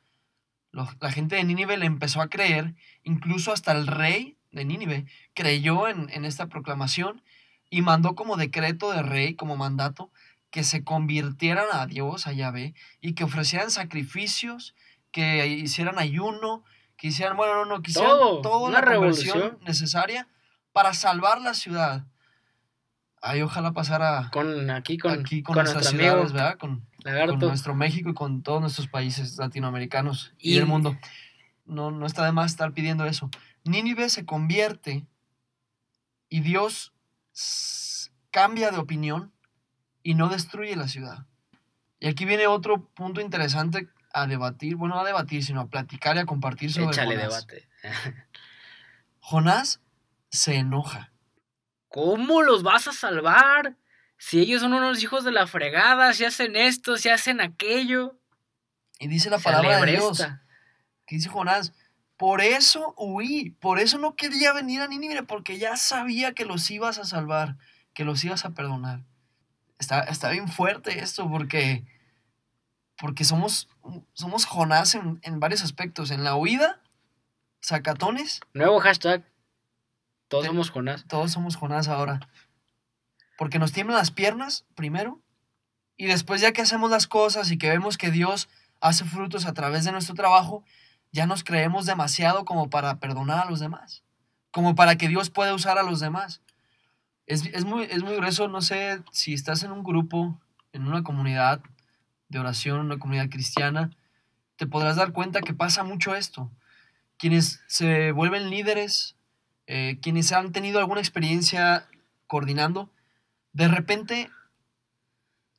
la 0.71 1.11
gente 1.11 1.35
de 1.35 1.43
Nínive 1.43 1.75
le 1.75 1.87
empezó 1.87 2.21
a 2.21 2.29
creer, 2.29 2.73
incluso 3.03 3.51
hasta 3.51 3.73
el 3.73 3.85
rey 3.85 4.37
de 4.53 4.63
Nínive 4.63 5.07
creyó 5.33 5.89
en, 5.89 6.09
en 6.09 6.23
esta 6.23 6.47
proclamación 6.47 7.21
y 7.69 7.81
mandó 7.81 8.15
como 8.15 8.37
decreto 8.37 8.93
de 8.93 9.01
rey, 9.01 9.35
como 9.35 9.57
mandato, 9.57 10.09
que 10.51 10.63
se 10.63 10.85
convirtieran 10.85 11.65
a 11.73 11.85
Dios, 11.85 12.27
a 12.27 12.31
Yahvé, 12.31 12.75
y 13.01 13.11
que 13.11 13.25
ofrecieran 13.25 13.71
sacrificios, 13.71 14.73
que 15.11 15.47
hicieran 15.47 15.99
ayuno, 15.99 16.63
Quisieran, 16.95 17.35
bueno, 17.35 17.55
no, 17.55 17.65
no, 17.65 17.81
quisieran 17.81 18.11
todo, 18.11 18.41
toda 18.41 18.71
la 18.71 18.81
revolución 18.81 19.57
necesaria 19.61 20.27
para 20.71 20.93
salvar 20.93 21.41
la 21.41 21.53
ciudad. 21.53 22.05
Ahí 23.21 23.41
ojalá 23.41 23.71
pasara 23.71 24.29
con 24.33 24.69
aquí 24.69 24.97
con, 24.97 25.19
aquí 25.19 25.43
con, 25.43 25.55
nuestras 25.55 25.87
ciudades, 25.87 26.33
¿verdad? 26.33 26.57
Con, 26.57 26.85
nuestro 27.39 27.73
México 27.75 28.09
y 28.09 28.13
con 28.13 28.43
todos 28.43 28.61
nuestros 28.61 28.87
países 28.87 29.37
latinoamericanos 29.37 30.33
y, 30.37 30.57
el 30.57 30.65
mundo. 30.65 30.97
No, 31.65 31.91
no 31.91 32.05
está 32.05 32.25
de 32.25 32.33
más 32.33 32.51
estar 32.51 32.73
pidiendo 32.73 33.05
eso. 33.05 33.29
Nínive 33.63 34.09
se 34.09 34.25
convierte 34.25 35.05
y 36.27 36.41
Dios 36.41 36.93
cambia 38.31 38.71
de 38.71 38.77
opinión 38.77 39.31
y 40.01 40.15
no 40.15 40.27
destruye 40.27 40.75
la 40.75 40.87
ciudad. 40.87 41.25
Y 41.99 42.07
aquí 42.07 42.25
viene 42.25 42.47
otro 42.47 42.89
punto 42.89 43.21
interesante 43.21 43.87
a 44.13 44.27
debatir, 44.27 44.75
bueno, 44.75 44.95
no 44.95 45.01
a 45.01 45.05
debatir, 45.05 45.43
sino 45.43 45.61
a 45.61 45.67
platicar 45.67 46.15
y 46.15 46.19
a 46.19 46.25
compartir 46.25 46.71
sobre 46.71 46.87
Échale 46.87 47.15
Jonás. 47.15 47.47
debate. 47.47 47.67
Jonás 49.19 49.81
se 50.29 50.55
enoja. 50.55 51.11
¿Cómo 51.87 52.41
los 52.41 52.63
vas 52.63 52.87
a 52.87 52.93
salvar? 52.93 53.75
Si 54.17 54.39
ellos 54.39 54.61
son 54.61 54.73
unos 54.73 55.03
hijos 55.03 55.23
de 55.23 55.31
la 55.31 55.47
fregada, 55.47 56.13
si 56.13 56.25
hacen 56.25 56.55
esto, 56.55 56.97
si 56.97 57.09
hacen 57.09 57.41
aquello. 57.41 58.17
Y 58.99 59.07
dice 59.07 59.29
la 59.29 59.37
Se 59.37 59.43
palabra 59.43 59.81
de 59.81 59.91
Dios, 59.91 60.25
que 61.05 61.15
dice 61.15 61.29
Jonás, 61.29 61.73
por 62.17 62.41
eso 62.41 62.93
huí, 62.97 63.51
por 63.59 63.79
eso 63.79 63.97
no 63.97 64.15
quería 64.15 64.53
venir 64.53 64.81
a 64.81 64.87
Nínive, 64.87 65.23
porque 65.23 65.57
ya 65.57 65.75
sabía 65.75 66.33
que 66.33 66.45
los 66.45 66.69
ibas 66.71 66.99
a 66.99 67.05
salvar, 67.05 67.57
que 67.93 68.05
los 68.05 68.23
ibas 68.23 68.45
a 68.45 68.51
perdonar. 68.51 69.03
Está, 69.77 70.01
está 70.01 70.29
bien 70.29 70.47
fuerte 70.47 70.99
esto, 70.99 71.29
porque, 71.29 71.83
porque 72.97 73.23
somos, 73.23 73.67
somos 74.13 74.45
Jonás 74.45 74.95
en, 74.95 75.19
en 75.23 75.39
varios 75.39 75.63
aspectos. 75.63 76.11
En 76.11 76.23
la 76.23 76.35
huida, 76.35 76.81
sacatones, 77.61 78.41
Nuevo 78.53 78.79
hashtag. 78.79 79.23
Todos 80.27 80.43
Te- 80.43 80.47
somos 80.49 80.69
Jonás. 80.71 81.05
todos 81.07 81.31
somos 81.31 81.55
Jonás 81.55 81.87
ahora. 81.87 82.19
Porque 83.37 83.59
nos 83.59 83.71
tiemblan 83.71 83.97
las 83.97 84.11
piernas, 84.11 84.65
primero, 84.75 85.19
y 85.97 86.05
después 86.05 86.41
ya 86.41 86.51
que 86.53 86.61
hacemos 86.61 86.89
las 86.89 87.07
cosas 87.07 87.51
y 87.51 87.57
que 87.57 87.69
vemos 87.69 87.97
que 87.97 88.11
Dios 88.11 88.49
hace 88.79 89.05
frutos 89.05 89.45
a 89.45 89.53
través 89.53 89.85
de 89.85 89.91
nuestro 89.91 90.15
trabajo, 90.15 90.63
ya 91.11 91.25
nos 91.25 91.43
creemos 91.43 91.85
demasiado 91.85 92.45
como 92.45 92.69
para 92.69 92.99
perdonar 92.99 93.45
a 93.45 93.49
los 93.49 93.59
demás, 93.59 94.03
como 94.51 94.75
para 94.75 94.97
que 94.97 95.07
Dios 95.07 95.29
pueda 95.29 95.53
usar 95.53 95.77
a 95.77 95.83
los 95.83 95.99
demás. 95.99 96.41
Es, 97.27 97.45
es 97.45 97.63
muy, 97.65 97.83
es 97.85 98.03
muy 98.03 98.15
grueso, 98.15 98.47
no 98.47 98.61
sé 98.61 99.01
si 99.11 99.33
estás 99.33 99.63
en 99.63 99.71
un 99.71 99.83
grupo, 99.83 100.39
en 100.73 100.87
una 100.87 101.03
comunidad 101.03 101.61
de 102.33 102.39
oración, 102.39 102.79
una 102.81 102.99
comunidad 102.99 103.29
cristiana, 103.29 103.91
te 104.57 104.67
podrás 104.67 104.95
dar 104.95 105.13
cuenta 105.13 105.41
que 105.41 105.53
pasa 105.53 105.83
mucho 105.83 106.15
esto. 106.15 106.51
Quienes 107.17 107.61
se 107.67 108.11
vuelven 108.11 108.49
líderes, 108.49 109.15
eh, 109.67 109.99
quienes 110.01 110.31
han 110.31 110.51
tenido 110.51 110.79
alguna 110.79 110.99
experiencia 110.99 111.87
coordinando, 112.27 112.89
de 113.53 113.67
repente 113.67 114.29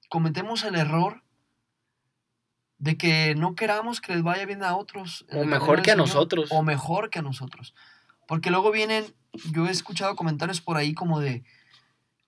cometemos 0.08 0.64
el 0.64 0.74
error 0.74 1.22
de 2.78 2.96
que 2.96 3.34
no 3.34 3.54
queramos 3.54 4.00
que 4.00 4.12
les 4.14 4.22
vaya 4.22 4.44
bien 4.44 4.62
a 4.62 4.76
otros. 4.76 5.24
O 5.32 5.44
mejor 5.44 5.82
que 5.82 5.92
a 5.92 5.94
Señor, 5.94 6.08
nosotros. 6.08 6.48
O 6.50 6.62
mejor 6.62 7.08
que 7.08 7.20
a 7.20 7.22
nosotros. 7.22 7.74
Porque 8.26 8.50
luego 8.50 8.72
vienen, 8.72 9.04
yo 9.52 9.66
he 9.66 9.70
escuchado 9.70 10.16
comentarios 10.16 10.60
por 10.60 10.76
ahí 10.76 10.92
como 10.92 11.20
de, 11.20 11.44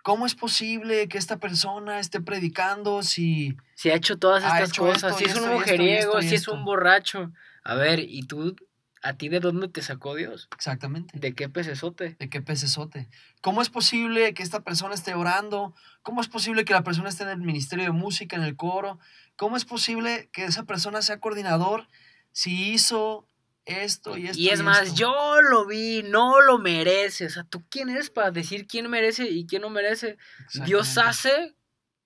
¿cómo 0.07 0.25
es 0.25 0.37
posible 0.37 1.09
que 1.09 1.19
esta 1.19 1.39
persona 1.39 1.99
esté 1.99 2.21
predicando 2.21 3.03
si... 3.03 3.57
Si 3.75 3.91
ha 3.91 3.97
hecho 3.97 4.17
todas 4.21 4.45
estas 4.45 4.71
hecho 4.71 4.83
cosas, 4.83 5.11
esto 5.11 5.19
si 5.19 5.25
es 5.25 5.35
un 5.35 5.43
esto 5.43 5.53
mujeriego, 5.55 6.19
esto 6.21 6.29
si 6.29 6.35
es 6.37 6.47
un 6.47 6.65
borracho. 6.65 7.33
A 7.65 7.75
ver, 7.75 7.99
¿y 7.99 8.23
tú, 8.23 8.55
a 9.03 9.15
ti 9.15 9.29
de 9.29 9.41
dónde 9.41 9.67
te 9.67 9.83
sacó 9.83 10.15
Dios? 10.15 10.49
Exactamente. 10.55 11.19
¿De 11.19 11.35
qué 11.35 11.49
pecesote? 11.49 12.15
¿De 12.21 12.29
qué 12.29 12.41
pecesote? 12.41 13.09
¿Cómo 13.41 13.63
es 13.63 13.69
posible 13.69 14.33
que 14.33 14.45
esta 14.45 14.61
persona 14.61 14.95
esté 14.95 15.15
orando? 15.15 15.75
¿Cómo 16.03 16.21
es 16.21 16.29
posible 16.29 16.65
que 16.65 16.73
la 16.73 16.85
persona 16.85 17.09
esté 17.09 17.25
en 17.25 17.31
el 17.31 17.39
ministerio 17.39 17.87
de 17.87 17.91
música, 17.91 18.37
en 18.37 18.45
el 18.45 18.55
coro? 18.55 19.01
¿Cómo 19.35 19.57
es 19.57 19.65
posible 19.65 20.29
que 20.33 20.45
esa 20.45 20.63
persona 20.63 21.03
sea 21.03 21.19
coordinador 21.19 21.89
si 22.31 22.71
hizo 22.71 23.27
esto 23.67 24.17
y 24.17 24.27
esto? 24.29 24.39
Y 24.41 24.49
es 24.49 24.63
más, 24.63 24.83
esto? 24.89 24.95
yo 24.97 25.43
lo 25.43 25.67
vi, 25.67 26.03
no 26.05 26.41
lo 26.41 26.59
merece. 26.59 27.27
O 27.27 27.31
sea, 27.31 27.45
¿tú 27.45 27.65
quién 27.69 27.89
eres 27.91 28.09
para 28.11 28.31
decir 28.31 28.67
quién 28.67 28.89
merece 28.89 29.29
y 29.29 29.47
quién 29.47 29.63
no 29.63 29.71
merece? 29.71 30.17
Dios 30.65 30.97
hace 30.99 31.55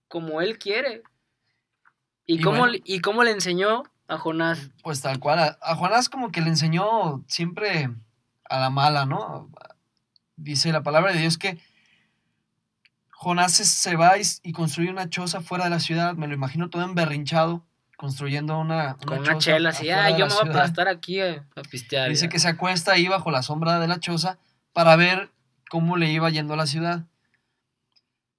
como 0.08 0.40
Él 0.40 0.58
quiere. 0.58 1.02
¿Y, 2.26 2.36
Y 2.38 2.40
cómo, 2.40 2.58
bueno. 2.60 2.74
¿Y 2.84 3.00
cómo 3.00 3.22
le 3.24 3.30
enseñó 3.32 3.82
a 4.08 4.18
Jonás? 4.18 4.70
Pues 4.82 5.00
tal 5.02 5.18
cual. 5.20 5.38
A, 5.38 5.58
a 5.62 5.76
Jonás 5.76 6.08
como 6.08 6.32
que 6.32 6.40
le 6.40 6.48
enseñó 6.48 7.24
siempre 7.28 7.90
a 8.48 8.58
la 8.60 8.70
mala, 8.70 9.06
¿no? 9.06 9.50
Dice 10.36 10.72
la 10.72 10.82
palabra 10.82 11.12
de 11.12 11.20
Dios 11.20 11.38
que 11.38 11.58
Jonás 13.10 13.52
se- 13.52 13.64
se 13.66 13.96
va 13.96 14.16
y, 14.18 14.22
y 14.42 14.52
construye 14.52 14.90
una 14.90 15.10
choza 15.10 15.40
fuera 15.42 15.64
de 15.64 15.70
la 15.70 15.80
ciudad. 15.80 16.14
Me 16.14 16.26
lo 16.26 16.34
imagino 16.34 16.70
todo 16.70 16.82
emberrinchado, 16.82 17.66
construyendo 18.00 18.58
una, 18.58 18.96
Con 18.96 19.18
una 19.18 19.36
chela 19.36 19.68
así, 19.70 19.90
ah, 19.90 20.08
yo 20.08 20.16
me 20.16 20.22
voy 20.24 20.26
a 20.26 20.30
ciudad". 20.30 20.48
aplastar 20.56 20.88
aquí 20.88 21.20
a, 21.20 21.46
a 21.54 21.60
pistear. 21.62 22.08
Dice 22.08 22.24
ya". 22.26 22.28
que 22.30 22.38
se 22.38 22.48
acuesta 22.48 22.92
ahí 22.92 23.06
bajo 23.08 23.30
la 23.30 23.42
sombra 23.42 23.78
de 23.78 23.86
la 23.88 24.00
choza 24.00 24.38
para 24.72 24.96
ver 24.96 25.30
cómo 25.68 25.98
le 25.98 26.10
iba 26.10 26.30
yendo 26.30 26.54
a 26.54 26.56
la 26.56 26.66
ciudad. 26.66 27.04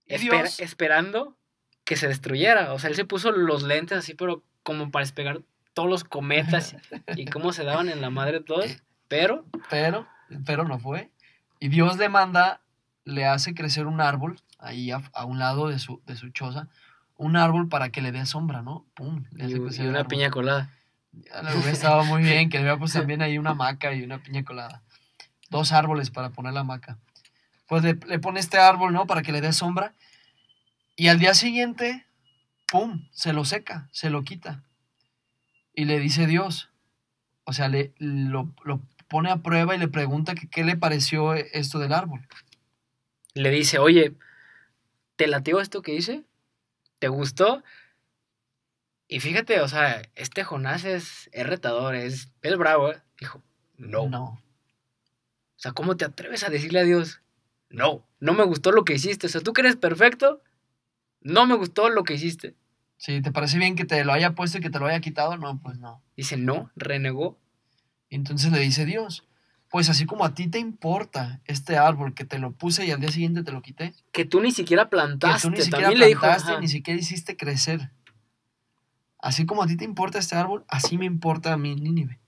Y 0.07 0.15
Espera- 0.15 0.41
Dios, 0.41 0.59
esperando 0.59 1.37
que 1.83 1.95
se 1.95 2.07
destruyera. 2.07 2.73
O 2.73 2.79
sea, 2.79 2.89
él 2.89 2.95
se 2.95 3.05
puso 3.05 3.31
los 3.31 3.61
lentes 3.61 3.99
así, 3.99 4.15
pero 4.15 4.43
como 4.63 4.89
para 4.89 5.03
despegar 5.05 5.41
todos 5.75 5.87
los 5.89 6.03
cometas 6.03 6.75
y 7.15 7.25
cómo 7.25 7.53
se 7.53 7.63
daban 7.63 7.87
en 7.89 8.01
la 8.01 8.09
madre 8.09 8.39
todos. 8.41 8.65
Pero 9.07 9.45
pero, 9.69 10.07
pero 10.43 10.63
no 10.63 10.79
fue. 10.79 11.11
Y 11.59 11.67
Dios 11.69 11.97
le 11.99 12.09
manda, 12.09 12.61
le 13.05 13.25
hace 13.27 13.53
crecer 13.53 13.85
un 13.85 14.01
árbol 14.01 14.39
ahí 14.57 14.89
a, 14.89 15.03
a 15.13 15.25
un 15.25 15.37
lado 15.37 15.67
de 15.67 15.77
su, 15.77 16.01
de 16.07 16.15
su 16.15 16.29
choza, 16.31 16.67
un 17.21 17.35
árbol 17.35 17.69
para 17.69 17.91
que 17.91 18.01
le 18.01 18.11
dé 18.11 18.25
sombra, 18.25 18.63
¿no? 18.63 18.83
Pum, 18.95 19.23
le 19.33 19.47
y, 19.47 19.67
hace 19.67 19.87
una 19.87 20.07
piña 20.07 20.31
colada. 20.31 20.71
Hubiera 21.13 21.71
estado 21.71 22.03
muy 22.03 22.23
bien, 22.23 22.49
que 22.49 22.57
le 22.57 22.63
hubiera 22.63 22.79
puesto 22.79 22.97
también 22.99 23.21
ahí 23.21 23.37
una 23.37 23.51
hamaca 23.51 23.93
y 23.93 24.01
una 24.01 24.23
piña 24.23 24.43
colada. 24.43 24.81
Dos 25.51 25.71
árboles 25.71 26.09
para 26.09 26.31
poner 26.31 26.53
la 26.53 26.61
hamaca. 26.61 26.97
Pues 27.67 27.83
le, 27.83 27.93
le 28.07 28.17
pone 28.17 28.39
este 28.39 28.57
árbol, 28.57 28.91
¿no? 28.91 29.05
Para 29.05 29.21
que 29.21 29.31
le 29.31 29.39
dé 29.39 29.53
sombra. 29.53 29.93
Y 30.95 31.09
al 31.09 31.19
día 31.19 31.35
siguiente, 31.35 32.07
¡pum! 32.67 33.07
Se 33.11 33.33
lo 33.33 33.45
seca, 33.45 33.87
se 33.91 34.09
lo 34.09 34.23
quita. 34.23 34.63
Y 35.75 35.85
le 35.85 35.99
dice 35.99 36.25
Dios. 36.25 36.69
O 37.43 37.53
sea, 37.53 37.67
le, 37.67 37.93
lo, 37.99 38.51
lo 38.63 38.81
pone 39.07 39.29
a 39.29 39.43
prueba 39.43 39.75
y 39.75 39.77
le 39.77 39.87
pregunta 39.87 40.33
que 40.33 40.49
qué 40.49 40.63
le 40.63 40.75
pareció 40.75 41.35
esto 41.35 41.77
del 41.77 41.93
árbol. 41.93 42.27
Le 43.35 43.51
dice, 43.51 43.77
oye, 43.77 44.15
¿te 45.17 45.27
latió 45.27 45.59
esto 45.59 45.83
que 45.83 45.93
hice? 45.93 46.25
¿Te 47.01 47.07
gustó? 47.07 47.63
Y 49.07 49.21
fíjate, 49.21 49.59
o 49.61 49.67
sea, 49.67 50.03
este 50.13 50.43
Jonás 50.43 50.85
es, 50.85 51.31
es 51.33 51.47
retador, 51.47 51.95
es, 51.95 52.29
es 52.43 52.57
bravo. 52.57 52.91
¿eh? 52.91 53.01
Dijo, 53.19 53.41
no. 53.75 54.07
No. 54.07 54.23
O 54.25 55.57
sea, 55.57 55.71
¿cómo 55.71 55.97
te 55.97 56.05
atreves 56.05 56.43
a 56.43 56.51
decirle 56.51 56.79
a 56.79 56.83
Dios? 56.83 57.21
No, 57.71 58.07
no 58.19 58.33
me 58.33 58.43
gustó 58.43 58.71
lo 58.71 58.85
que 58.85 58.93
hiciste. 58.93 59.25
O 59.25 59.29
sea, 59.31 59.41
tú 59.41 59.51
que 59.51 59.61
eres 59.61 59.77
perfecto, 59.77 60.43
no 61.21 61.47
me 61.47 61.55
gustó 61.55 61.89
lo 61.89 62.03
que 62.03 62.13
hiciste. 62.13 62.53
Si 62.97 63.19
te 63.23 63.31
parece 63.31 63.57
bien 63.57 63.75
que 63.75 63.85
te 63.85 64.05
lo 64.05 64.13
haya 64.13 64.35
puesto 64.35 64.59
y 64.59 64.61
que 64.61 64.69
te 64.69 64.77
lo 64.77 64.85
haya 64.85 65.01
quitado, 65.01 65.37
no, 65.37 65.59
pues 65.59 65.79
no. 65.79 66.03
Dice, 66.15 66.37
no, 66.37 66.69
renegó. 66.75 67.39
Y 68.09 68.15
entonces 68.15 68.51
le 68.51 68.59
dice 68.59 68.85
Dios, 68.85 69.27
pues 69.71 69.89
así 69.89 70.05
como 70.05 70.25
a 70.25 70.33
ti 70.33 70.47
te 70.47 70.59
importa 70.59 71.39
este 71.45 71.77
árbol 71.77 72.13
que 72.13 72.25
te 72.25 72.37
lo 72.39 72.51
puse 72.51 72.85
y 72.85 72.91
al 72.91 72.99
día 72.99 73.09
siguiente 73.11 73.41
te 73.43 73.51
lo 73.53 73.61
quité, 73.61 73.93
Que 74.11 74.25
tú 74.25 74.41
ni 74.41 74.51
siquiera 74.51 74.83
que 74.83 74.89
plantaste. 74.89 75.41
tú 75.41 75.49
ni 75.51 75.57
siquiera 75.61 75.83
También 75.83 75.99
le 75.99 76.07
dijo, 76.07 76.21
plantaste, 76.21 76.59
ni 76.59 76.67
siquiera 76.67 76.99
hiciste 76.99 77.37
crecer. 77.37 77.89
Así 79.19 79.45
como 79.45 79.63
a 79.63 79.67
ti 79.67 79.77
te 79.77 79.85
importa 79.85 80.19
este 80.19 80.35
árbol, 80.35 80.65
así 80.67 80.97
me 80.97 81.05
importa 81.05 81.53
a 81.53 81.57
mí 81.57 81.75
Nínive. 81.75 82.19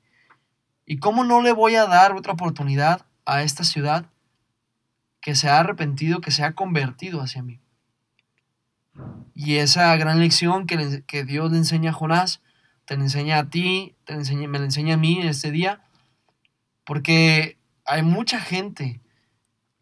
¿Y 0.86 0.98
cómo 0.98 1.24
no 1.24 1.42
le 1.42 1.52
voy 1.52 1.76
a 1.76 1.86
dar 1.86 2.14
otra 2.14 2.34
oportunidad 2.34 3.06
a 3.26 3.42
esta 3.44 3.64
ciudad 3.64 4.06
que 5.22 5.36
se 5.36 5.50
ha 5.50 5.60
arrepentido, 5.60 6.22
que 6.22 6.32
se 6.32 6.44
ha 6.44 6.54
convertido 6.54 7.22
hacia 7.22 7.42
mí? 7.44 7.60
Y 9.34 9.56
esa 9.56 9.96
gran 9.98 10.20
lección 10.20 10.68
que, 10.68 10.76
le- 10.76 11.04
que 11.04 11.24
Dios 11.24 11.52
le 11.52 11.58
enseña 11.58 11.90
a 11.90 11.94
Jonás, 11.94 12.42
te 12.86 12.96
la 12.96 13.04
enseña 13.04 13.40
a 13.40 13.50
ti, 13.50 13.96
te 14.06 14.14
la 14.14 14.20
enseña- 14.20 14.48
me 14.48 14.60
la 14.60 14.66
enseña 14.66 14.94
a 14.94 14.98
mí 14.98 15.20
en 15.20 15.28
este 15.30 15.50
día, 15.52 15.82
porque 16.86 17.58
hay 17.86 18.04
mucha 18.04 18.40
gente 18.40 19.02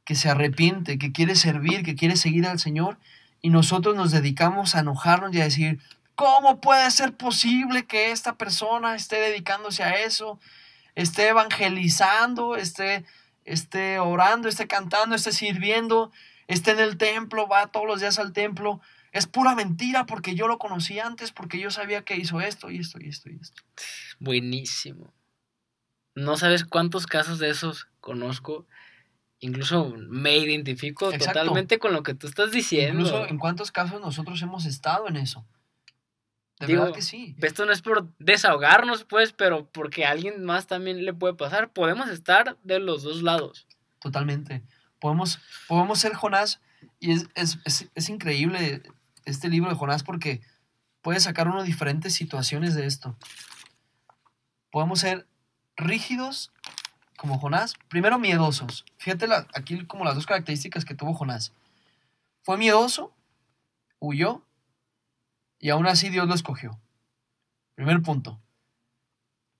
que 0.06 0.16
se 0.16 0.30
arrepiente, 0.30 0.98
que 0.98 1.12
quiere 1.12 1.36
servir, 1.36 1.84
que 1.84 1.96
quiere 1.96 2.16
seguir 2.16 2.48
al 2.48 2.60
Señor, 2.60 2.98
y 3.42 3.50
nosotros 3.50 3.96
nos 3.96 4.12
dedicamos 4.12 4.76
a 4.76 4.80
enojarnos 4.80 5.34
y 5.34 5.42
a 5.42 5.46
decir, 5.46 5.80
¿cómo 6.16 6.62
puede 6.62 6.90
ser 6.92 7.16
posible 7.16 7.86
que 7.86 8.12
esta 8.12 8.36
persona 8.38 8.96
esté 8.96 9.18
dedicándose 9.18 9.84
a 9.84 10.02
eso, 10.04 10.40
esté 10.96 11.30
evangelizando, 11.30 12.56
esté, 12.56 13.06
esté 13.46 14.00
orando, 14.00 14.48
esté 14.48 14.68
cantando, 14.68 15.16
esté 15.16 15.32
sirviendo, 15.32 16.12
esté 16.48 16.72
en 16.72 16.80
el 16.80 16.98
templo, 16.98 17.48
va 17.48 17.68
todos 17.68 17.88
los 17.88 18.02
días 18.02 18.20
al 18.20 18.34
templo? 18.34 18.82
Es 19.12 19.28
pura 19.28 19.56
mentira 19.56 20.06
porque 20.06 20.36
yo 20.36 20.48
lo 20.48 20.58
conocí 20.58 21.00
antes, 21.00 21.32
porque 21.32 21.60
yo 21.60 21.70
sabía 21.72 22.04
que 22.04 22.16
hizo 22.16 22.40
esto 22.40 22.72
y 22.72 22.80
esto 22.80 23.00
y 23.00 23.10
esto 23.10 23.30
y 23.30 23.38
esto. 23.42 23.62
buenísimo. 24.20 25.14
No 26.16 26.38
sabes 26.38 26.66
cuántos 26.66 27.08
casos 27.08 27.40
de 27.40 27.50
esos 27.50 27.88
conozco. 28.00 28.68
Incluso 29.40 29.94
me 29.98 30.38
identifico 30.38 31.12
Exacto. 31.12 31.40
totalmente 31.40 31.80
con 31.80 31.94
lo 31.94 32.04
que 32.04 32.14
tú 32.14 32.28
estás 32.28 32.52
diciendo. 32.52 33.02
Incluso 33.02 33.28
en 33.28 33.40
cuántos 33.40 33.72
casos 33.72 34.00
nosotros 34.00 34.42
hemos 34.42 34.66
estado 34.66 35.08
en 35.08 35.18
eso. 35.18 35.46
De 36.60 36.68
Digo, 36.68 36.84
verdad 36.84 36.96
que 36.96 37.02
sí. 37.02 37.36
Esto 37.42 37.66
no 37.66 37.72
es 37.72 37.82
por 37.82 38.14
desahogarnos, 38.20 39.04
pues, 39.06 39.34
pero 39.34 39.66
porque 39.72 40.06
a 40.06 40.12
alguien 40.12 40.44
más 40.44 40.68
también 40.68 41.04
le 41.04 41.14
puede 41.14 41.34
pasar. 41.34 41.72
Podemos 41.72 42.08
estar 42.10 42.58
de 42.64 42.80
los 42.80 43.02
dos 43.02 43.24
lados. 43.24 43.66
Totalmente. 44.00 44.62
Podemos, 45.00 45.40
podemos 45.68 45.98
ser 45.98 46.14
Jonás 46.14 46.62
y 47.00 47.12
es, 47.12 47.28
es, 47.34 47.58
es, 47.66 47.90
es 47.96 48.10
increíble 48.10 48.84
este 49.26 49.50
libro 49.50 49.72
de 49.72 49.76
Jonás 49.76 50.04
porque 50.04 50.42
puede 51.02 51.20
sacar 51.20 51.48
uno 51.48 51.64
diferentes 51.64 52.14
situaciones 52.14 52.76
de 52.76 52.86
esto. 52.86 53.18
Podemos 54.70 55.00
ser 55.00 55.28
rígidos 55.82 56.52
como 57.18 57.38
Jonás, 57.40 57.76
primero 57.90 58.18
miedosos. 58.20 58.86
Fíjate 58.98 59.28
la- 59.28 59.48
aquí 59.54 59.86
como 59.86 60.06
las 60.06 60.16
dos 60.16 60.26
características 60.26 60.86
que 60.86 60.96
tuvo 60.96 61.14
Jonás. 61.14 61.54
Fue 62.44 62.58
miedoso, 62.58 63.14
huyó 64.00 64.42
y 65.60 65.70
aún 65.70 65.86
así 65.88 66.10
Dios 66.10 66.28
lo 66.28 66.34
escogió. 66.34 66.80
Primer 67.76 68.02
punto. 68.02 68.40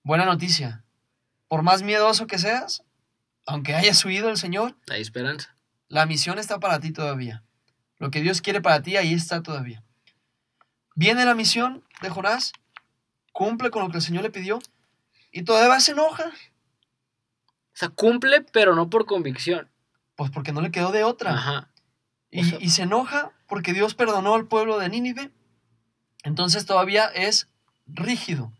Buena 0.02 0.24
noticia. 0.24 0.82
Por 1.48 1.62
más 1.62 1.82
miedoso 1.82 2.26
que 2.26 2.38
seas, 2.38 2.82
aunque 3.46 3.74
hayas 3.74 4.04
huido 4.04 4.28
del 4.28 4.36
Señor, 4.36 4.74
Hay 4.90 5.00
esperanza. 5.00 5.54
la 5.88 6.06
misión 6.06 6.38
está 6.38 6.58
para 6.58 6.80
ti 6.80 6.92
todavía. 6.92 7.42
Lo 7.98 8.10
que 8.10 8.20
Dios 8.20 8.40
quiere 8.40 8.60
para 8.60 8.82
ti, 8.82 8.96
ahí 8.96 9.14
está 9.14 9.42
todavía. 9.42 9.84
Viene 10.96 11.24
la 11.24 11.34
misión 11.34 11.84
de 12.00 12.10
Jonás, 12.10 12.52
cumple 13.32 13.70
con 13.70 13.82
lo 13.84 13.90
que 13.90 13.98
el 13.98 14.02
Señor 14.02 14.24
le 14.24 14.30
pidió 14.30 14.58
y 15.32 15.42
todavía 15.42 15.80
se 15.80 15.92
enoja. 15.92 16.26
O 16.28 17.74
sea, 17.74 17.88
cumple, 17.88 18.42
pero 18.42 18.74
no 18.76 18.90
por 18.90 19.06
convicción. 19.06 19.70
Pues 20.14 20.30
porque 20.30 20.52
no 20.52 20.60
le 20.60 20.70
quedó 20.70 20.92
de 20.92 21.04
otra. 21.04 21.32
Ajá. 21.32 21.70
Y, 22.30 22.42
O 22.42 22.44
sea- 22.44 22.58
y 22.60 22.70
se 22.70 22.82
enoja 22.82 23.32
porque 23.48 23.72
Dios 23.72 23.94
perdonó 23.94 24.34
al 24.34 24.46
pueblo 24.46 24.78
de 24.78 24.88
Nínive. 24.88 25.30
Entonces 26.22 26.66
todavía 26.66 27.06
es 27.06 27.48
rígido. 27.86 28.52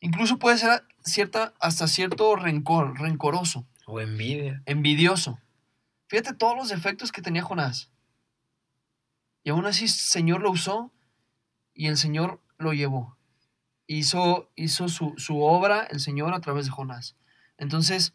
Incluso 0.00 0.38
puede 0.38 0.56
ser 0.58 0.84
cierta, 1.04 1.52
hasta 1.60 1.86
cierto 1.88 2.36
rencor, 2.36 2.98
rencoroso, 3.00 3.66
O 3.86 4.00
envidia. 4.00 4.62
envidioso. 4.66 5.38
Fíjate 6.08 6.32
todos 6.34 6.56
los 6.56 6.68
defectos 6.68 7.10
que 7.12 7.22
tenía 7.22 7.42
Jonás. 7.42 7.90
Y 9.42 9.50
aún 9.50 9.66
así 9.66 9.84
el 9.84 9.90
Señor 9.90 10.40
lo 10.42 10.50
usó 10.50 10.92
y 11.74 11.88
el 11.88 11.96
Señor 11.96 12.40
lo 12.58 12.72
llevó. 12.72 13.15
Hizo, 13.86 14.50
hizo 14.56 14.88
su, 14.88 15.14
su 15.16 15.40
obra 15.42 15.86
el 15.90 16.00
Señor 16.00 16.34
a 16.34 16.40
través 16.40 16.66
de 16.66 16.72
Jonás. 16.72 17.16
Entonces, 17.58 18.14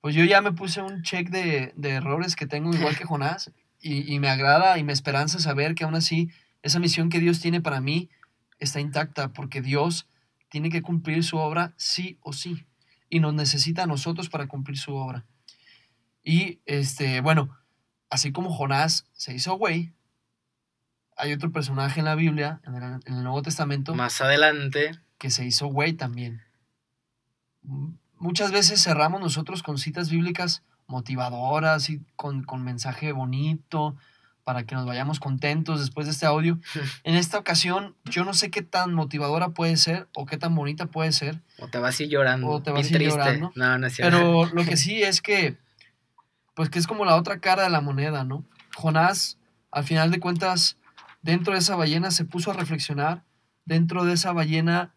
pues 0.00 0.14
yo 0.14 0.24
ya 0.24 0.40
me 0.40 0.52
puse 0.52 0.82
un 0.82 1.02
check 1.02 1.30
de, 1.30 1.72
de 1.76 1.90
errores 1.90 2.36
que 2.36 2.46
tengo 2.46 2.72
igual 2.74 2.96
que 2.96 3.04
Jonás 3.04 3.50
y, 3.80 4.12
y 4.12 4.18
me 4.20 4.28
agrada 4.28 4.78
y 4.78 4.84
me 4.84 4.92
esperanza 4.92 5.38
saber 5.38 5.74
que 5.74 5.84
aún 5.84 5.94
así 5.94 6.30
esa 6.62 6.78
misión 6.78 7.08
que 7.08 7.20
Dios 7.20 7.40
tiene 7.40 7.60
para 7.60 7.80
mí 7.80 8.10
está 8.58 8.80
intacta 8.80 9.32
porque 9.32 9.62
Dios 9.62 10.08
tiene 10.48 10.70
que 10.70 10.82
cumplir 10.82 11.24
su 11.24 11.38
obra 11.38 11.74
sí 11.76 12.18
o 12.20 12.32
sí 12.32 12.66
y 13.10 13.20
nos 13.20 13.34
necesita 13.34 13.84
a 13.84 13.86
nosotros 13.86 14.28
para 14.28 14.46
cumplir 14.46 14.78
su 14.78 14.94
obra. 14.94 15.24
Y 16.22 16.60
este, 16.66 17.20
bueno, 17.20 17.56
así 18.10 18.32
como 18.32 18.52
Jonás 18.52 19.06
se 19.12 19.34
hizo 19.34 19.54
güey, 19.54 19.92
hay 21.18 21.32
otro 21.32 21.50
personaje 21.52 22.00
en 22.00 22.06
la 22.06 22.14
Biblia, 22.14 22.60
en 22.64 22.74
el, 22.76 22.82
en 23.04 23.14
el 23.14 23.22
Nuevo 23.22 23.42
Testamento, 23.42 23.94
Más 23.94 24.20
adelante. 24.20 24.92
que 25.18 25.30
se 25.30 25.44
hizo 25.44 25.66
güey 25.66 25.92
también. 25.92 26.42
Muchas 28.18 28.50
veces 28.52 28.82
cerramos 28.82 29.20
nosotros 29.20 29.62
con 29.62 29.78
citas 29.78 30.10
bíblicas 30.10 30.62
motivadoras 30.86 31.90
y 31.90 32.00
con, 32.16 32.42
con 32.44 32.64
mensaje 32.64 33.12
bonito 33.12 33.94
para 34.42 34.64
que 34.64 34.74
nos 34.74 34.86
vayamos 34.86 35.20
contentos 35.20 35.78
después 35.80 36.06
de 36.06 36.12
este 36.12 36.24
audio. 36.24 36.58
En 37.04 37.14
esta 37.16 37.38
ocasión, 37.38 37.94
yo 38.06 38.24
no 38.24 38.32
sé 38.32 38.50
qué 38.50 38.62
tan 38.62 38.94
motivadora 38.94 39.50
puede 39.50 39.76
ser 39.76 40.08
o 40.14 40.24
qué 40.24 40.38
tan 40.38 40.54
bonita 40.54 40.86
puede 40.86 41.12
ser, 41.12 41.42
O 41.58 41.68
te 41.68 41.78
vas 41.78 42.00
a 42.00 42.02
ir 42.04 42.08
llorando. 42.08 42.48
O 42.48 42.62
te 42.62 42.70
vas 42.70 42.86
a 42.86 42.88
ir 42.88 42.94
triste. 42.96 43.10
llorando. 43.18 43.52
No, 43.54 43.76
no 43.76 43.86
es 43.86 43.94
cierto. 43.96 44.16
pero 44.16 44.46
lo 44.54 44.64
que 44.64 44.78
sí 44.78 45.02
es 45.02 45.20
que, 45.20 45.58
pues 46.54 46.70
que 46.70 46.78
es 46.78 46.86
como 46.86 47.04
la 47.04 47.16
otra 47.16 47.40
cara 47.40 47.64
de 47.64 47.70
la 47.70 47.82
moneda, 47.82 48.24
¿no? 48.24 48.42
Jonás, 48.74 49.36
al 49.70 49.84
final 49.84 50.10
de 50.10 50.18
cuentas, 50.20 50.77
dentro 51.22 51.52
de 51.52 51.60
esa 51.60 51.76
ballena 51.76 52.10
se 52.10 52.24
puso 52.24 52.50
a 52.50 52.54
reflexionar, 52.54 53.24
dentro 53.64 54.04
de 54.04 54.14
esa 54.14 54.32
ballena 54.32 54.94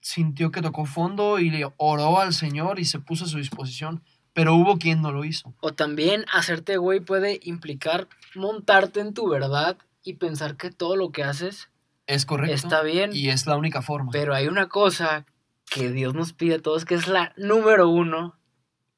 sintió 0.00 0.50
que 0.50 0.62
tocó 0.62 0.84
fondo 0.84 1.38
y 1.38 1.50
le 1.50 1.68
oró 1.76 2.20
al 2.20 2.32
Señor 2.32 2.78
y 2.78 2.84
se 2.84 3.00
puso 3.00 3.24
a 3.24 3.28
su 3.28 3.38
disposición, 3.38 4.02
pero 4.32 4.54
hubo 4.54 4.78
quien 4.78 5.02
no 5.02 5.10
lo 5.10 5.24
hizo. 5.24 5.54
O 5.60 5.72
también 5.74 6.24
hacerte 6.32 6.76
güey 6.76 7.00
puede 7.00 7.40
implicar 7.42 8.08
montarte 8.34 9.00
en 9.00 9.14
tu 9.14 9.28
verdad 9.28 9.78
y 10.04 10.14
pensar 10.14 10.56
que 10.56 10.70
todo 10.70 10.94
lo 10.94 11.10
que 11.10 11.24
haces 11.24 11.70
Es 12.06 12.26
correcto. 12.26 12.54
está 12.54 12.82
bien. 12.82 13.10
Y 13.12 13.30
es 13.30 13.46
la 13.46 13.56
única 13.56 13.82
forma. 13.82 14.12
Pero 14.12 14.34
hay 14.34 14.46
una 14.46 14.68
cosa 14.68 15.26
que 15.68 15.90
Dios 15.90 16.14
nos 16.14 16.32
pide 16.32 16.56
a 16.56 16.62
todos 16.62 16.84
que 16.84 16.94
es 16.94 17.08
la 17.08 17.32
número 17.36 17.88
uno 17.88 18.38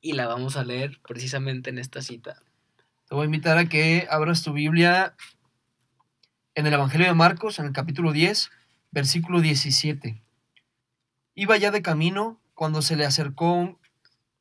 y 0.01 0.13
la 0.13 0.27
vamos 0.27 0.57
a 0.57 0.65
leer 0.65 1.01
precisamente 1.07 1.71
en 1.71 1.79
esta 1.79 2.03
cita. 2.03 2.43
Te 3.09 3.15
voy 3.15 3.23
a 3.23 3.25
invitar 3.27 3.57
a 3.57 3.69
que 3.69 4.07
abras 4.11 4.43
tu 4.43 4.53
Biblia 4.53 5.15
en 6.59 6.67
el 6.67 6.73
Evangelio 6.75 7.07
de 7.07 7.15
Marcos, 7.15 7.61
en 7.61 7.67
el 7.67 7.73
capítulo 7.73 8.11
10, 8.11 8.51
versículo 8.91 9.41
17. 9.41 10.21
Iba 11.37 11.57
ya 11.57 11.71
de 11.71 11.83
camino 11.83 12.41
cuando 12.55 12.83
se 12.83 12.97
le 12.97 13.07
acercó 13.07 13.79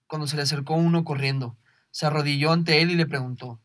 cuando 0.07 0.25
se 0.25 0.35
le 0.35 0.41
acercó 0.41 0.73
uno 0.73 1.03
corriendo. 1.03 1.55
Se 1.91 2.07
arrodilló 2.07 2.51
ante 2.53 2.81
él 2.81 2.89
y 2.89 2.95
le 2.95 3.05
preguntó: 3.05 3.59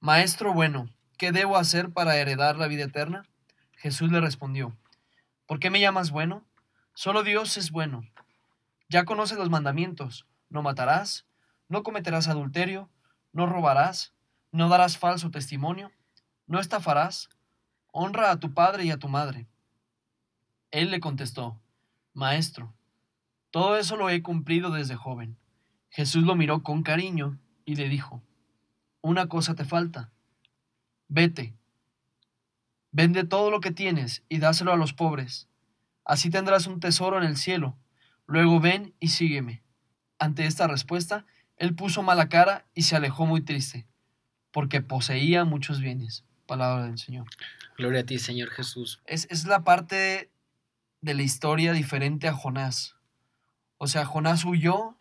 Maestro 0.00 0.54
bueno, 0.54 0.88
¿qué 1.18 1.32
debo 1.32 1.58
hacer 1.58 1.90
para 1.90 2.16
heredar 2.16 2.56
la 2.56 2.66
vida 2.66 2.84
eterna? 2.84 3.26
Jesús 3.76 4.10
le 4.10 4.22
respondió: 4.22 4.74
¿Por 5.44 5.60
qué 5.60 5.68
me 5.68 5.78
llamas 5.78 6.10
bueno? 6.12 6.46
Solo 6.94 7.22
Dios 7.22 7.58
es 7.58 7.72
bueno. 7.72 8.04
Ya 8.88 9.04
conoces 9.04 9.36
los 9.36 9.50
mandamientos: 9.50 10.24
no 10.48 10.62
matarás, 10.62 11.26
no 11.68 11.82
cometerás 11.82 12.26
adulterio, 12.28 12.88
no 13.34 13.44
robarás, 13.44 14.14
no 14.50 14.70
darás 14.70 14.96
falso 14.96 15.30
testimonio, 15.30 15.92
no 16.46 16.58
estafarás, 16.58 17.28
honra 17.92 18.30
a 18.30 18.40
tu 18.40 18.52
padre 18.54 18.84
y 18.84 18.90
a 18.90 18.98
tu 18.98 19.08
madre. 19.08 19.46
Él 20.70 20.90
le 20.90 21.00
contestó, 21.00 21.60
Maestro, 22.14 22.74
todo 23.50 23.76
eso 23.76 23.96
lo 23.96 24.10
he 24.10 24.22
cumplido 24.22 24.70
desde 24.70 24.96
joven. 24.96 25.36
Jesús 25.90 26.24
lo 26.24 26.34
miró 26.34 26.62
con 26.62 26.82
cariño 26.82 27.38
y 27.66 27.76
le 27.76 27.88
dijo, 27.88 28.22
Una 29.02 29.28
cosa 29.28 29.54
te 29.54 29.64
falta. 29.64 30.10
Vete, 31.08 31.54
vende 32.90 33.24
todo 33.24 33.50
lo 33.50 33.60
que 33.60 33.70
tienes 33.70 34.24
y 34.30 34.38
dáselo 34.38 34.72
a 34.72 34.76
los 34.76 34.94
pobres. 34.94 35.48
Así 36.04 36.30
tendrás 36.30 36.66
un 36.66 36.80
tesoro 36.80 37.18
en 37.18 37.24
el 37.24 37.36
cielo. 37.36 37.76
Luego 38.26 38.58
ven 38.58 38.94
y 38.98 39.08
sígueme. 39.08 39.62
Ante 40.18 40.46
esta 40.46 40.66
respuesta, 40.66 41.26
él 41.56 41.74
puso 41.74 42.02
mala 42.02 42.30
cara 42.30 42.64
y 42.74 42.82
se 42.82 42.96
alejó 42.96 43.26
muy 43.26 43.42
triste, 43.42 43.86
porque 44.50 44.80
poseía 44.80 45.44
muchos 45.44 45.80
bienes. 45.80 46.24
Palabra 46.46 46.86
del 46.86 46.98
Señor. 46.98 47.26
Gloria 47.76 48.00
a 48.00 48.04
ti, 48.04 48.18
Señor 48.18 48.50
Jesús. 48.50 49.00
Es, 49.06 49.26
es 49.30 49.46
la 49.46 49.64
parte 49.64 50.30
de 51.00 51.14
la 51.14 51.22
historia 51.22 51.72
diferente 51.72 52.28
a 52.28 52.32
Jonás. 52.32 52.96
O 53.78 53.86
sea, 53.88 54.04
Jonás 54.04 54.44
huyó, 54.44 54.96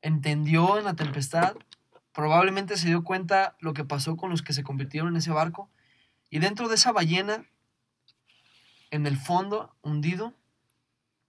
entendió 0.00 0.78
en 0.78 0.84
la 0.84 0.94
tempestad, 0.94 1.54
probablemente 2.12 2.76
se 2.76 2.88
dio 2.88 3.04
cuenta 3.04 3.56
lo 3.60 3.74
que 3.74 3.84
pasó 3.84 4.16
con 4.16 4.30
los 4.30 4.42
que 4.42 4.52
se 4.52 4.62
convirtieron 4.62 5.10
en 5.10 5.16
ese 5.16 5.30
barco, 5.30 5.70
y 6.30 6.38
dentro 6.38 6.68
de 6.68 6.76
esa 6.76 6.92
ballena, 6.92 7.46
en 8.90 9.06
el 9.06 9.18
fondo, 9.18 9.76
hundido, 9.82 10.34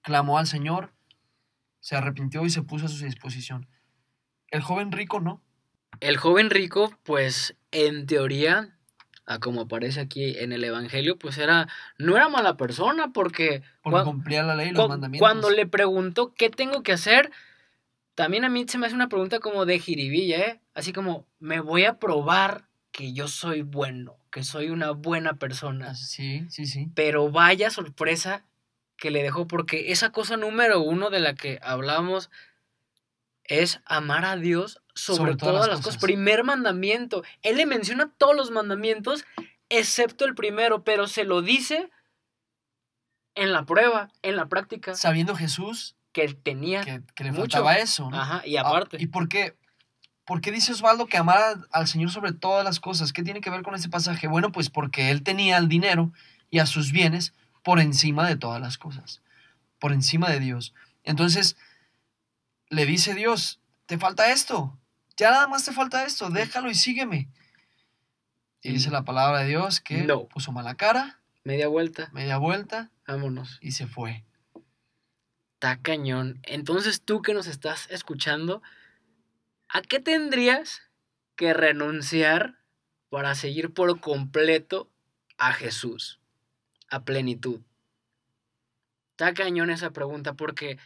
clamó 0.02 0.38
al 0.38 0.47
Señor, 0.47 0.93
se 1.82 1.97
arrepintió 1.97 2.45
y 2.45 2.49
se 2.49 2.62
puso 2.62 2.86
a 2.86 2.89
su 2.89 3.04
disposición. 3.04 3.67
El 4.49 4.62
joven 4.62 4.91
rico 4.91 5.19
no. 5.19 5.41
El 5.99 6.17
joven 6.17 6.49
rico, 6.49 6.97
pues 7.04 7.58
en 7.71 8.06
teoría, 8.06 8.78
a 9.26 9.40
como 9.40 9.62
aparece 9.62 10.00
aquí 10.02 10.38
en 10.38 10.52
el 10.52 10.64
Evangelio, 10.64 11.18
pues 11.18 11.38
era, 11.38 11.68
no 11.98 12.16
era 12.16 12.28
mala 12.30 12.58
persona 12.58 13.12
porque, 13.14 13.64
Porque 13.82 14.00
cua- 14.00 14.04
cumplía 14.04 14.44
la 14.44 14.56
ley 14.56 14.70
y 14.70 14.72
los 14.72 14.84
cu- 14.84 14.90
mandamientos. 14.90 15.20
cuando 15.20 15.50
le 15.50 15.66
preguntó 15.66 16.34
qué 16.34 16.50
tengo 16.50 16.84
que 16.84 16.92
hacer, 16.94 17.32
también 18.16 18.44
a 18.46 18.50
mí 18.50 18.66
se 18.68 18.78
me 18.78 18.86
hace 18.86 18.96
una 18.96 19.10
pregunta 19.10 19.40
como 19.40 19.66
de 19.66 19.80
jiribilla, 19.80 20.38
¿eh? 20.40 20.62
Así 20.74 20.94
como, 20.94 21.26
me 21.40 21.60
voy 21.62 21.86
a 21.86 21.98
probar 22.00 22.66
que 22.92 23.14
yo 23.14 23.28
soy 23.28 23.62
bueno, 23.64 24.18
que 24.32 24.44
soy 24.44 24.70
una 24.70 24.92
buena 24.92 25.34
persona. 25.36 25.96
Sí, 25.96 26.46
sí, 26.50 26.66
sí. 26.68 26.90
Pero 26.94 27.32
vaya 27.32 27.70
sorpresa 27.72 28.44
que 28.98 29.10
le 29.10 29.24
dejó, 29.24 29.48
porque 29.48 29.92
esa 29.92 30.12
cosa 30.12 30.38
número 30.38 30.80
uno 30.82 31.10
de 31.10 31.20
la 31.20 31.34
que 31.34 31.60
hablamos 31.64 32.30
es 33.45 33.82
amar 33.86 34.25
a 34.25 34.36
Dios 34.38 34.82
sobre, 34.95 35.17
Sobre 35.17 35.36
todas, 35.36 35.53
todas 35.56 35.67
las 35.67 35.77
cosas. 35.77 35.95
cosas. 35.95 36.01
Primer 36.01 36.43
mandamiento. 36.43 37.23
Él 37.41 37.58
le 37.58 37.65
menciona 37.65 38.12
todos 38.17 38.36
los 38.36 38.51
mandamientos, 38.51 39.25
excepto 39.69 40.25
el 40.25 40.36
primero, 40.36 40.84
pero 40.84 41.08
se 41.08 41.23
lo 41.23 41.41
dice 41.41 41.89
en 43.36 43.51
la 43.51 43.65
prueba, 43.65 44.12
en 44.21 44.36
la 44.36 44.47
práctica, 44.47 44.95
Sabiendo 44.95 45.36
Jesús 45.36 45.95
que 46.12 46.32
tenía. 46.34 46.84
que, 46.84 47.01
que 47.15 47.23
le 47.23 47.32
Mucho. 47.32 47.41
faltaba 47.41 47.77
eso, 47.77 48.10
¿no? 48.10 48.19
Ajá, 48.19 48.43
y 48.45 48.58
Ah, 48.58 48.62
aparte. 48.62 48.97
¿Y 48.99 49.08
por 49.08 49.27
qué? 49.27 49.58
¿Por 50.25 50.39
qué 50.39 50.51
dice 50.51 50.71
Osvaldo 50.71 51.08
que 51.08 51.17
amara 51.17 51.56
al 51.71 51.88
Señor 51.88 52.12
sobre 52.12 52.32
todas 52.32 52.63
las 52.63 52.79
cosas? 52.79 53.12
¿Qué 53.12 53.23
tiene 53.23 53.41
que 53.41 53.49
ver 53.49 53.63
con 53.63 53.75
ese 53.75 53.89
pasaje? 53.89 54.27
Bueno, 54.27 54.51
pues 54.51 54.69
porque 54.69 55.10
él 55.10 55.21
tenía 55.23 55.58
el 55.58 55.67
dinero 55.67 56.13
y 56.49 56.60
a 56.60 56.65
sus 56.65 56.91
bienes 56.91 57.34
por 57.63 57.79
encima 57.79 58.27
de 58.27 58.36
todas 58.38 58.62
las 58.62 58.77
cosas, 58.77 59.21
por 59.79 59.91
encima 59.91 60.29
de 60.29 60.39
Dios. 60.39 60.73
Entonces, 61.03 61.58
le 62.74 62.86
dice 62.86 63.14
Dios, 63.14 63.60
te 63.86 63.98
falta 63.98 64.32
esto, 64.32 64.78
ya 65.18 65.32
nada 65.32 65.48
más 65.48 65.64
te 65.66 65.72
falta 65.72 66.06
esto, 66.06 66.30
déjalo 66.30 66.70
y 66.70 66.76
sígueme. 66.76 67.30
Y 68.62 68.72
dice 68.72 68.90
la 68.92 69.04
palabra 69.04 69.40
de 69.40 69.48
Dios 69.50 69.82
que 69.82 70.04
No. 70.04 70.28
puso 70.28 70.52
mala 70.52 70.76
cara 70.76 71.20
Media 71.44 71.68
vuelta. 71.68 72.10
media 72.14 72.38
vuelta 72.38 72.90
Vámonos. 73.06 73.60
y 73.62 73.72
se 73.74 73.88
fue. 73.88 74.24
Está 75.56 75.82
cañón. 75.82 76.40
Entonces 76.44 77.02
tú 77.02 77.22
que 77.22 77.34
nos 77.34 77.48
estás 77.48 77.88
escuchando, 77.90 78.62
¿a 79.68 79.82
qué 79.82 80.00
tendrías 80.00 80.82
que 81.36 81.54
renunciar 81.54 82.56
para 83.10 83.36
seguir 83.36 83.74
por 83.74 84.00
completo 84.00 84.90
a 85.38 85.52
Jesús? 85.52 86.20
A 86.90 87.04
plenitud. 87.04 87.60
Está 89.12 89.34
cañón 89.34 89.70
esa 89.70 89.92
pregunta 89.92 90.34
porque 90.34 90.78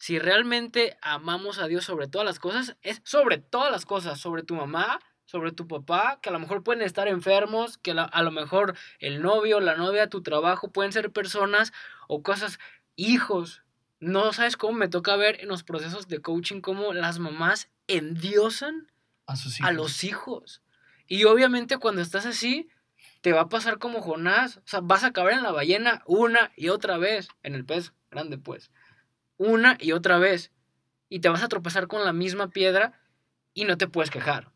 si 0.00 0.18
realmente 0.18 0.96
amamos 1.02 1.58
a 1.58 1.66
Dios 1.68 1.84
sobre 1.84 2.08
todas 2.08 2.24
las 2.26 2.38
cosas, 2.38 2.74
es 2.80 3.02
sobre 3.04 3.36
todas 3.38 3.70
las 3.70 3.84
cosas, 3.84 4.18
sobre 4.18 4.42
tu 4.42 4.54
mamá, 4.54 4.98
sobre 5.26 5.52
tu 5.52 5.68
papá, 5.68 6.18
que 6.22 6.30
a 6.30 6.32
lo 6.32 6.38
mejor 6.38 6.64
pueden 6.64 6.82
estar 6.82 7.06
enfermos, 7.06 7.76
que 7.78 7.92
la- 7.94 8.04
a 8.04 8.22
lo 8.22 8.30
mejor 8.30 8.74
el 8.98 9.20
novio, 9.20 9.60
la 9.60 9.76
novia, 9.76 10.08
tu 10.08 10.22
trabajo, 10.22 10.72
pueden 10.72 10.92
ser 10.92 11.12
personas 11.12 11.72
o 12.08 12.22
cosas, 12.22 12.58
hijos. 12.96 13.62
No 14.00 14.32
sabes 14.32 14.56
cómo 14.56 14.72
me 14.72 14.88
toca 14.88 15.14
ver 15.16 15.38
en 15.42 15.48
los 15.48 15.62
procesos 15.64 16.08
de 16.08 16.20
coaching 16.22 16.62
cómo 16.62 16.94
las 16.94 17.18
mamás 17.18 17.68
endiosan 17.86 18.90
A 19.26 19.36
sus 19.36 19.60
hijos. 19.60 19.68
a 19.68 19.72
los 19.72 20.04
hijos. 20.04 20.62
Y 21.06 21.24
obviamente 21.24 21.76
cuando 21.78 22.00
estás 22.00 22.24
así, 22.26 22.68
te 23.20 23.32
va 23.32 23.42
a 23.42 23.48
pasar 23.50 23.78
como 23.78 24.00
Jonás. 24.00 24.56
O 24.56 24.62
sea, 24.64 24.80
vas 24.80 25.04
a 25.04 25.08
acabar 25.08 25.34
en 25.34 25.42
la 25.42 25.52
ballena 25.52 26.02
una 26.06 26.50
y 26.56 26.70
otra 26.70 26.96
vez. 26.96 27.28
En 27.42 27.54
el 27.54 27.64
pez 27.66 27.92
grande, 28.10 28.38
pues. 28.38 28.70
Una 29.40 29.78
y 29.80 29.92
otra 29.92 30.18
vez. 30.18 30.52
Y 31.08 31.20
te 31.20 31.30
vas 31.30 31.42
a 31.42 31.48
tropezar 31.48 31.86
con 31.86 32.04
la 32.04 32.12
misma 32.12 32.50
piedra 32.50 33.00
y 33.54 33.64
no 33.64 33.78
te 33.78 33.88
puedes 33.88 34.10
quejar. 34.10 34.52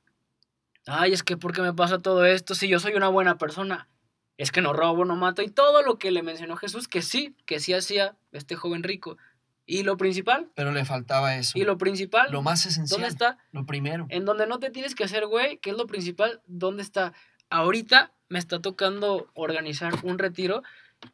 Ay, 0.87 1.14
es 1.14 1.23
que 1.23 1.38
¿por 1.38 1.55
qué 1.55 1.62
me 1.62 1.73
pasa 1.73 2.01
todo 2.01 2.27
esto? 2.27 2.55
Si 2.55 2.68
yo 2.68 2.79
soy 2.79 2.92
una 2.92 3.09
buena 3.09 3.38
persona. 3.38 3.88
Es 4.37 4.53
que 4.53 4.61
no 4.61 4.75
robo, 4.75 5.07
no 5.07 5.16
mato. 5.16 5.40
Y 5.40 5.49
todo 5.49 5.81
lo 5.83 5.97
que 5.99 6.11
le 6.11 6.23
mencionó 6.23 6.57
Jesús, 6.57 6.87
que 6.87 7.01
sí, 7.01 7.35
que 7.47 7.61
sí 7.61 7.73
hacía 7.73 8.14
este 8.31 8.57
joven 8.57 8.83
rico. 8.83 9.16
Y 9.64 9.85
lo 9.85 9.97
principal, 9.97 10.51
Pero 10.55 10.70
le 10.73 10.85
faltaba 10.85 11.35
eso. 11.37 11.59
y 11.59 11.64
lo 11.64 11.79
principal, 11.79 12.31
Lo 12.31 12.42
más 12.42 12.66
esencial. 12.66 13.01
¿dónde 13.01 13.09
está? 13.09 13.38
Lo 13.53 13.64
primero. 13.64 14.05
En 14.11 14.27
donde 14.27 14.47
no 14.47 14.59
te 14.59 14.68
tienes 14.68 14.94
que 14.94 15.05
hacer, 15.05 15.25
güey, 15.27 15.57
que 15.61 15.70
es 15.70 15.77
lo 15.79 15.87
principal, 15.87 16.42
¿dónde 16.47 16.83
está? 16.83 17.14
Ahorita 17.49 18.12
me 18.29 18.38
está 18.38 18.61
tocando 18.61 19.31
organizar 19.33 19.94
un 20.03 20.18
retiro 20.18 20.62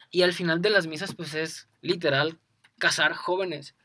y 0.09 0.23
al 0.23 0.33
final 0.33 0.61
de 0.61 0.71
las 0.71 0.87
misas, 0.87 1.15
pues 1.15 1.33
es 1.35 1.69
literal 1.79 2.37
casar 2.81 3.13
jóvenes. 3.13 3.75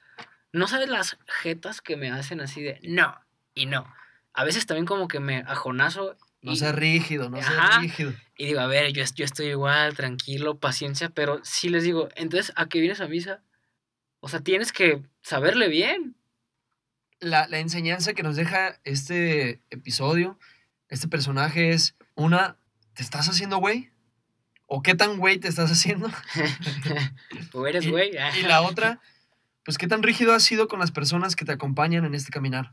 No 0.52 0.66
sabes 0.66 0.88
las 0.88 1.18
jetas 1.42 1.82
que 1.82 1.96
me 1.96 2.10
hacen 2.10 2.40
así 2.40 2.62
de 2.62 2.80
no 2.82 3.14
y 3.54 3.66
no. 3.66 3.86
A 4.32 4.42
veces 4.42 4.66
también 4.66 4.86
como 4.86 5.06
que 5.06 5.20
me 5.20 5.38
ajonazo 5.46 6.16
No 6.40 6.52
y, 6.52 6.56
seas 6.56 6.74
rígido, 6.74 7.28
no 7.30 7.38
Ajá. 7.38 7.80
rígido. 7.80 8.12
y 8.36 8.46
digo, 8.46 8.60
a 8.60 8.66
ver, 8.66 8.92
yo, 8.92 9.04
yo 9.14 9.24
estoy 9.24 9.48
igual, 9.48 9.94
tranquilo, 9.94 10.58
paciencia, 10.58 11.10
pero 11.10 11.40
sí 11.44 11.68
les 11.68 11.84
digo, 11.84 12.08
entonces, 12.16 12.52
¿a 12.56 12.68
qué 12.68 12.80
vienes 12.80 13.00
a 13.00 13.06
misa? 13.06 13.42
O 14.20 14.28
sea, 14.28 14.40
tienes 14.40 14.72
que 14.72 15.02
saberle 15.22 15.68
bien. 15.68 16.16
La, 17.20 17.46
la 17.48 17.58
enseñanza 17.58 18.14
que 18.14 18.22
nos 18.22 18.36
deja 18.36 18.80
este 18.84 19.60
episodio, 19.70 20.38
este 20.88 21.06
personaje 21.06 21.70
es 21.70 21.96
una, 22.14 22.56
¿te 22.94 23.02
estás 23.02 23.28
haciendo 23.28 23.58
güey? 23.58 23.90
¿O 24.66 24.82
qué 24.82 24.94
tan 24.94 25.18
güey 25.18 25.38
te 25.38 25.48
estás 25.48 25.70
haciendo? 25.70 26.10
o 27.52 27.66
eres 27.66 27.86
Y- 27.86 27.90
güey. 27.90 28.10
Y 28.38 28.42
la 28.42 28.62
otra, 28.62 29.00
pues 29.64 29.78
qué 29.78 29.86
tan 29.86 30.02
rígido 30.02 30.34
has 30.34 30.42
sido 30.42 30.68
con 30.68 30.80
las 30.80 30.90
personas 30.90 31.36
que 31.36 31.44
te 31.44 31.52
acompañan 31.52 32.04
en 32.04 32.14
este 32.14 32.30
caminar. 32.32 32.72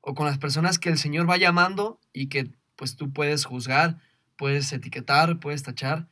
O 0.00 0.14
con 0.14 0.26
las 0.26 0.38
personas 0.38 0.78
que 0.78 0.90
el 0.90 0.98
Señor 0.98 1.28
va 1.28 1.36
llamando 1.36 1.98
y 2.12 2.28
que 2.28 2.50
pues 2.76 2.96
tú 2.96 3.12
puedes 3.12 3.44
juzgar, 3.44 3.98
puedes 4.36 4.72
etiquetar, 4.72 5.38
puedes 5.40 5.62
tachar, 5.62 6.08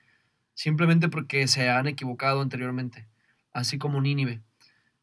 simplemente 0.55 1.09
porque 1.09 1.47
se 1.49 1.69
han 1.69 1.87
equivocado 1.89 2.41
anteriormente, 2.41 3.07
así 3.53 3.79
como 3.79 4.01
Nínive. 4.01 4.41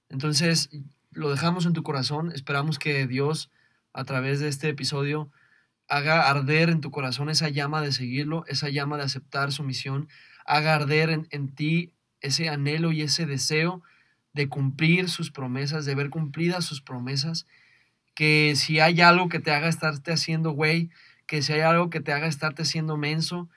Entonces, 0.10 0.69
lo 1.12 1.30
dejamos 1.30 1.65
en 1.65 1.73
tu 1.73 1.84
corazón, 1.84 2.32
esperamos 2.34 2.80
que 2.80 3.06
Dios 3.08 3.52
a 3.93 4.06
través 4.06 4.39
de 4.39 4.47
este 4.47 4.69
episodio 4.69 5.30
haga 5.89 6.30
arder 6.30 6.69
en 6.69 6.82
tu 6.82 6.91
corazón 6.91 7.30
esa 7.30 7.49
llama 7.49 7.82
de 7.82 7.91
seguirlo, 7.91 8.45
esa 8.47 8.69
llama 8.69 8.97
de 8.97 9.04
aceptar 9.04 9.52
su 9.52 9.63
misión, 9.63 10.08
haga 10.45 10.75
arder 10.75 11.10
en, 11.10 11.28
en 11.32 11.54
ti 11.54 11.91
ese 12.21 12.47
anhelo 12.49 12.91
y 12.91 13.02
ese 13.02 13.25
deseo 13.25 13.82
de 14.34 14.47
cumplir 14.47 15.10
sus 15.10 15.32
promesas, 15.32 15.86
de 15.86 15.95
ver 15.95 16.10
cumplidas 16.10 16.63
sus 16.63 16.82
promesas, 16.82 17.47
que 18.13 18.54
si 18.56 18.80
hay 18.80 19.02
algo 19.02 19.30
que 19.30 19.39
te 19.39 19.52
haga 19.52 19.67
estarte 19.67 20.12
haciendo 20.12 20.52
güey, 20.52 20.89
que 21.25 21.41
si 21.41 21.54
hay 21.54 21.62
algo 21.62 21.89
que 21.89 21.99
te 21.99 22.13
haga 22.13 22.28
estarte 22.28 22.62
haciendo 22.62 22.95
menso, 22.97 23.49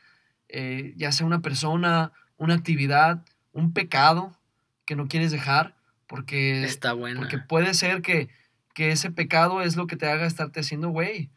eh, 0.49 0.95
ya 0.97 1.13
sea 1.13 1.27
una 1.27 1.41
persona, 1.41 2.13
una 2.37 2.55
actividad, 2.55 3.25
un 3.53 3.73
pecado 3.73 4.39
que 4.85 4.97
no 4.97 5.09
quieres 5.09 5.33
dejar, 5.33 5.75
porque, 6.07 6.65
Está 6.65 6.93
buena. 6.93 7.21
porque 7.21 7.39
puede 7.39 7.75
ser 7.75 8.03
que, 8.03 8.29
que 8.75 8.91
ese 8.93 9.11
pecado 9.11 9.63
es 9.63 9.77
lo 9.77 9.87
que 9.87 9.97
te 9.97 10.07
haga 10.07 10.27
estarte 10.27 10.61
haciendo 10.61 10.89
güey. 10.89 11.31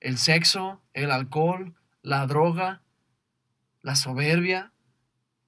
El 0.00 0.18
sexo, 0.18 0.82
el 0.92 1.10
alcohol, 1.10 1.74
la 2.02 2.26
droga, 2.26 2.82
la 3.82 3.96
soberbia, 3.96 4.72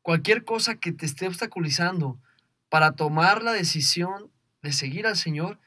cualquier 0.02 0.44
cosa 0.44 0.76
que 0.76 0.92
te 0.92 1.06
esté 1.06 1.26
obstaculizando 1.26 2.20
para 2.68 2.92
tomar 2.92 3.42
la 3.42 3.52
decisión 3.52 4.30
de 4.62 4.72
seguir 4.72 5.06
al 5.06 5.16
Señor, 5.16 5.58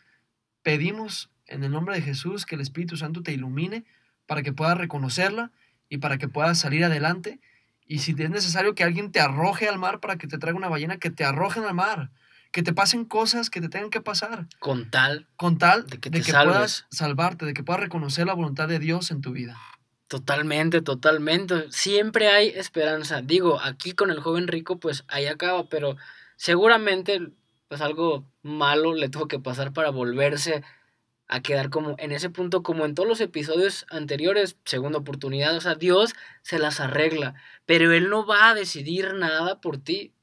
pedimos 0.62 1.30
en 1.48 1.64
el 1.64 1.72
nombre 1.72 1.96
de 1.96 2.02
Jesús 2.02 2.46
que 2.46 2.56
el 2.56 2.62
Espíritu 2.62 2.98
Santo 2.98 3.22
te 3.22 3.34
ilumine 3.34 3.86
para 4.26 4.42
que 4.42 4.54
puedas 4.54 4.78
reconocerla 4.78 5.52
y 5.90 5.98
para 5.98 6.18
que 6.18 6.28
puedas 6.28 6.58
salir 6.58 6.84
adelante. 6.84 7.40
Y 7.88 8.00
si 8.00 8.12
es 8.12 8.30
necesario 8.30 8.74
que 8.74 8.84
alguien 8.84 9.12
te 9.12 9.20
arroje 9.20 9.68
al 9.68 9.78
mar 9.78 10.00
para 10.00 10.18
que 10.18 10.28
te 10.28 10.38
traiga 10.38 10.58
una 10.58 10.70
ballena, 10.70 10.98
que 10.98 11.12
te 11.12 11.24
arrojen 11.24 11.66
al 11.66 11.76
mar, 11.76 12.12
que 12.56 12.64
te 12.64 12.74
pasen 12.74 13.04
cosas 13.06 13.50
que 13.50 13.60
te 13.62 13.70
tengan 13.70 13.90
que 13.92 14.02
pasar, 14.02 14.48
Con 14.60 14.90
tal, 14.90 15.28
con 15.36 15.58
tal 15.58 15.86
De 15.88 16.00
que 16.00 16.10
de 16.10 16.22
te 16.22 16.26
que 16.26 16.32
salves. 16.32 16.54
puedas 16.56 16.88
salvarte, 16.90 17.46
de 17.46 17.54
que 17.54 17.64
puedas 17.64 17.82
reconocer 17.82 18.26
la 18.28 18.34
voluntad 18.34 18.70
de 18.70 18.80
Dios 18.80 19.12
en 19.12 19.22
tu 19.22 19.34
vida. 19.34 19.58
totalmente, 20.08 20.82
totalmente. 20.82 21.66
Siempre 21.72 22.30
hay 22.30 22.50
esperanza. 22.50 23.22
Digo, 23.22 23.60
aquí 23.62 23.94
con 23.94 24.12
el 24.12 24.20
joven 24.22 24.48
rico, 24.48 24.80
pues 24.80 25.04
ahí 25.08 25.26
acaba, 25.28 25.68
pero 25.70 25.98
seguramente, 26.38 27.32
pues 27.68 27.82
algo 27.82 28.26
malo 28.42 28.94
le 28.94 29.10
tuvo 29.10 29.28
que 29.28 29.40
pasar 29.40 29.74
para 29.74 29.90
volverse 29.90 30.64
a 31.28 31.42
quedar 31.42 31.70
como 31.72 31.96
en 32.00 32.12
ese 32.14 32.30
punto, 32.32 32.64
como 32.64 32.86
en 32.86 32.96
todos 32.96 33.10
los 33.10 33.22
episodios 33.22 33.86
anteriores, 33.92 34.58
segunda 34.66 35.00
oportunidad. 35.00 35.56
O 35.58 35.62
sea, 35.62 35.76
Dios 35.76 36.14
se 36.44 36.60
las 36.60 36.80
arregla, 36.82 37.36
pero 37.68 37.94
Él 37.94 38.10
no 38.10 38.26
va 38.28 38.50
a 38.50 38.56
decidir 38.56 39.16
nada 39.16 39.62
por 39.62 39.78
ti. 39.80 40.14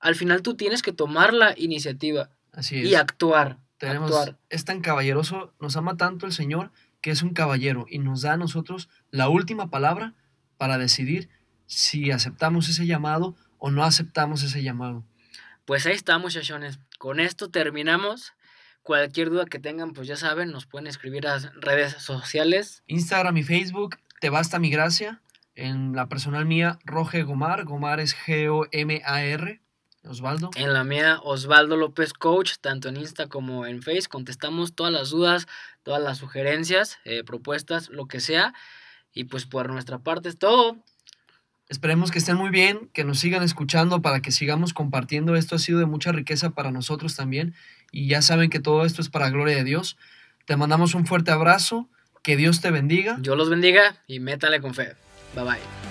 Al 0.00 0.14
final 0.14 0.42
tú 0.42 0.56
tienes 0.56 0.82
que 0.82 0.92
tomar 0.92 1.32
la 1.32 1.54
iniciativa 1.56 2.30
Así 2.52 2.80
es. 2.80 2.86
y 2.86 2.94
actuar. 2.94 3.58
Tenemos, 3.78 4.10
actuar. 4.10 4.38
es 4.48 4.64
tan 4.64 4.80
caballeroso, 4.80 5.54
nos 5.60 5.76
ama 5.76 5.96
tanto 5.96 6.26
el 6.26 6.32
Señor 6.32 6.72
que 7.00 7.10
es 7.10 7.22
un 7.22 7.32
caballero 7.32 7.86
y 7.88 7.98
nos 7.98 8.22
da 8.22 8.34
a 8.34 8.36
nosotros 8.36 8.88
la 9.10 9.28
última 9.28 9.70
palabra 9.70 10.14
para 10.58 10.76
decidir 10.76 11.30
si 11.66 12.10
aceptamos 12.10 12.68
ese 12.68 12.86
llamado 12.86 13.36
o 13.58 13.70
no 13.70 13.84
aceptamos 13.84 14.42
ese 14.42 14.62
llamado. 14.62 15.04
Pues 15.64 15.86
ahí 15.86 15.94
está, 15.94 16.18
muchachones. 16.18 16.78
Con 16.98 17.20
esto 17.20 17.50
terminamos. 17.50 18.32
Cualquier 18.82 19.30
duda 19.30 19.44
que 19.44 19.58
tengan, 19.58 19.92
pues 19.92 20.08
ya 20.08 20.16
saben, 20.16 20.50
nos 20.50 20.66
pueden 20.66 20.86
escribir 20.86 21.26
a 21.26 21.34
las 21.34 21.54
redes 21.54 21.92
sociales. 21.94 22.82
Instagram 22.86 23.36
y 23.36 23.42
Facebook, 23.42 23.98
te 24.20 24.30
basta 24.30 24.58
mi 24.58 24.70
gracia. 24.70 25.22
En 25.54 25.94
la 25.94 26.08
personal 26.08 26.46
mía, 26.46 26.78
Roge 26.84 27.22
Gomar. 27.22 27.64
Gomar 27.64 28.00
es 28.00 28.16
G-O-M-A-R. 28.16 29.60
Osvaldo. 30.04 30.50
En 30.56 30.72
la 30.72 30.84
mía, 30.84 31.20
Osvaldo 31.22 31.76
López 31.76 32.12
Coach, 32.12 32.54
tanto 32.60 32.88
en 32.88 32.96
Insta 32.96 33.28
como 33.28 33.66
en 33.66 33.82
Face. 33.82 34.08
Contestamos 34.08 34.74
todas 34.74 34.92
las 34.92 35.10
dudas, 35.10 35.46
todas 35.82 36.02
las 36.02 36.18
sugerencias, 36.18 36.98
eh, 37.04 37.22
propuestas, 37.24 37.90
lo 37.90 38.06
que 38.06 38.20
sea. 38.20 38.54
Y 39.12 39.24
pues 39.24 39.46
por 39.46 39.70
nuestra 39.70 39.98
parte 39.98 40.28
es 40.28 40.38
todo. 40.38 40.78
Esperemos 41.68 42.10
que 42.10 42.18
estén 42.18 42.36
muy 42.36 42.50
bien, 42.50 42.90
que 42.92 43.04
nos 43.04 43.20
sigan 43.20 43.42
escuchando 43.42 44.02
para 44.02 44.20
que 44.20 44.32
sigamos 44.32 44.74
compartiendo. 44.74 45.36
Esto 45.36 45.54
ha 45.56 45.58
sido 45.58 45.78
de 45.78 45.86
mucha 45.86 46.10
riqueza 46.10 46.50
para 46.50 46.72
nosotros 46.72 47.14
también. 47.14 47.54
Y 47.92 48.08
ya 48.08 48.22
saben 48.22 48.50
que 48.50 48.58
todo 48.58 48.84
esto 48.84 49.02
es 49.02 49.08
para 49.08 49.30
gloria 49.30 49.56
de 49.56 49.64
Dios. 49.64 49.96
Te 50.46 50.56
mandamos 50.56 50.94
un 50.94 51.06
fuerte 51.06 51.30
abrazo. 51.30 51.88
Que 52.22 52.36
Dios 52.36 52.60
te 52.60 52.70
bendiga. 52.70 53.16
Dios 53.18 53.36
los 53.36 53.48
bendiga 53.48 54.02
y 54.06 54.20
métale 54.20 54.60
con 54.60 54.74
fe. 54.74 54.94
Bye 55.34 55.44
bye. 55.44 55.89